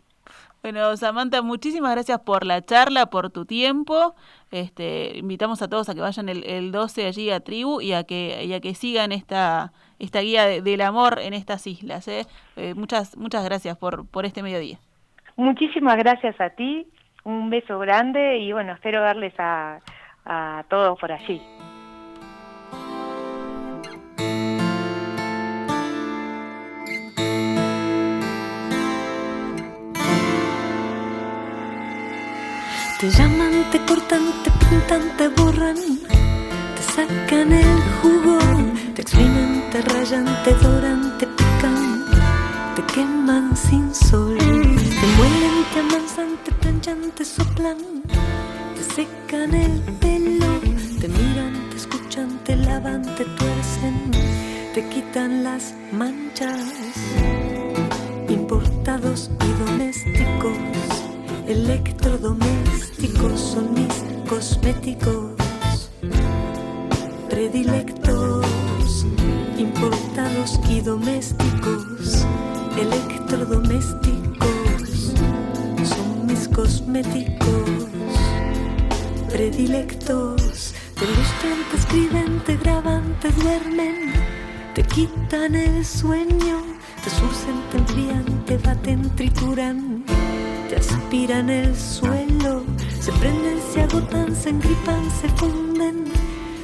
Bueno, 0.63 0.95
Samantha, 0.99 1.41
muchísimas 1.41 1.93
gracias 1.93 2.21
por 2.21 2.45
la 2.45 2.61
charla, 2.61 3.07
por 3.07 3.31
tu 3.31 3.47
tiempo. 3.47 4.15
Este, 4.51 5.17
invitamos 5.17 5.63
a 5.63 5.69
todos 5.69 5.89
a 5.89 5.95
que 5.95 6.03
vayan 6.03 6.29
el, 6.29 6.45
el 6.45 6.71
12 6.71 7.07
allí 7.07 7.31
a 7.31 7.41
Tribu 7.41 7.81
y 7.81 7.95
a 7.95 8.05
que, 8.05 8.45
y 8.45 8.53
a 8.53 8.61
que 8.61 8.75
sigan 8.75 9.11
esta, 9.11 9.73
esta 9.99 10.21
guía 10.21 10.45
de- 10.45 10.61
del 10.61 10.83
amor 10.83 11.19
en 11.19 11.33
estas 11.33 11.67
islas. 11.67 12.07
¿eh? 12.09 12.27
Eh, 12.57 12.75
muchas, 12.75 13.17
muchas 13.17 13.43
gracias 13.43 13.79
por, 13.79 14.07
por 14.07 14.27
este 14.27 14.43
mediodía. 14.43 14.79
Muchísimas 15.37 15.97
gracias 15.97 16.39
a 16.41 16.51
ti, 16.51 16.87
un 17.25 17.49
beso 17.49 17.79
grande 17.79 18.37
y 18.39 18.53
bueno, 18.53 18.75
espero 18.75 19.01
verles 19.01 19.33
a, 19.39 19.81
a 20.25 20.65
todos 20.69 20.99
por 20.99 21.13
allí. 21.13 21.43
Te 33.01 33.11
llaman, 33.11 33.71
te 33.71 33.79
cortan, 33.85 34.33
te 34.43 34.51
pintan, 34.65 35.17
te 35.19 35.29
borran, 35.29 35.77
te 35.77 36.83
sacan 36.95 37.53
el 37.53 37.83
jugo, 38.01 38.39
te 38.95 39.03
exprimen, 39.03 39.63
te 39.71 39.83
rayan, 39.83 40.25
te 40.43 40.55
doran, 40.55 41.19
te 41.19 41.27
pican, 41.27 42.07
te 42.75 42.83
queman 42.95 43.55
sin 43.55 43.95
sol, 43.95 44.39
te 44.39 45.07
muelen, 45.19 45.65
te 45.75 45.81
amansan, 45.81 46.39
te 46.45 46.53
planchan, 46.53 47.11
te 47.11 47.27
soplan, 47.27 48.04
te 48.75 48.83
secan 48.83 49.55
el 49.55 49.81
pelo, 50.01 50.61
te 51.01 51.09
miran, 51.09 51.71
te 51.71 51.77
escuchan, 51.77 52.39
te 52.45 52.57
lavan, 52.57 53.03
te 53.17 53.25
tuercen, 53.25 54.11
te 54.75 54.89
quitan 54.89 55.45
las 55.45 55.75
manchas, 55.93 56.61
importados 58.29 59.31
y 59.41 59.65
domésticos 59.65 60.59
electrodomésticos 61.47 63.41
son 63.41 63.75
mis 63.75 64.05
cosméticos. 64.29 65.33
Predilectos, 67.29 68.47
importados 69.59 70.61
y 70.69 70.81
domésticos, 70.81 72.27
electrodomésticos 72.79 75.15
son 75.85 76.27
mis 76.27 76.49
cosméticicos 76.49 77.74
predilectos. 79.35 80.75
Te 80.95 81.05
ilustran, 81.05 81.59
te 81.71 81.77
escriben, 81.77 82.41
te 82.47 82.57
graban, 82.57 83.19
te 83.21 83.31
duermen, 83.33 84.13
te 84.75 84.83
quitan 84.85 85.57
el 85.57 85.85
sueño, 85.85 86.63
te 87.03 87.11
surcen, 87.11 87.61
te 87.71 87.79
enfrían, 87.79 88.45
te 88.47 88.57
baten, 88.59 89.11
trituran 89.17 90.05
te 90.69 90.77
aspiran 90.77 91.51
el 91.51 91.77
suelo, 91.77 92.63
Se 93.01 93.13
prenden, 93.13 93.59
se 93.73 93.83
agotan, 93.83 94.35
se 94.35 94.51
engripan, 94.51 95.11
se 95.21 95.29
funden, 95.31 96.05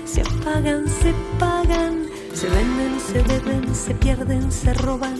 se 0.06 0.22
apagan, 0.22 0.88
se 0.88 1.12
pagan, 1.38 2.06
se 2.32 2.48
venden, 2.48 3.00
se 3.00 3.22
beben, 3.22 3.74
se 3.74 3.94
pierden, 3.94 4.50
se 4.50 4.72
roban. 4.74 5.18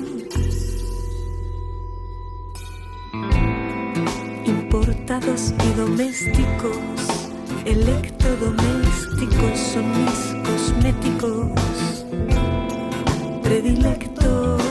Importados 4.47 5.53
y 5.67 5.77
domésticos, 5.77 7.20
electrodomésticos 7.67 9.59
son 9.73 9.93
mis 9.93 10.35
cosméticos. 10.45 12.05
Predilectos, 13.43 14.63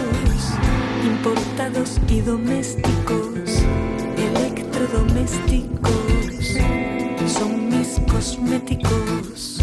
importados 1.03 1.99
y 2.07 2.21
domésticos, 2.21 3.63
electrodomésticos 4.17 6.57
son 7.27 7.69
mis 7.69 7.99
cosméticos. 8.11 9.59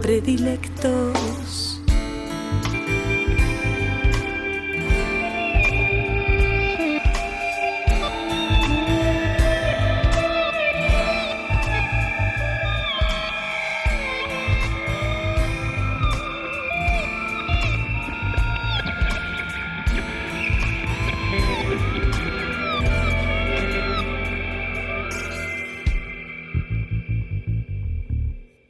Predilectos. 0.00 1.65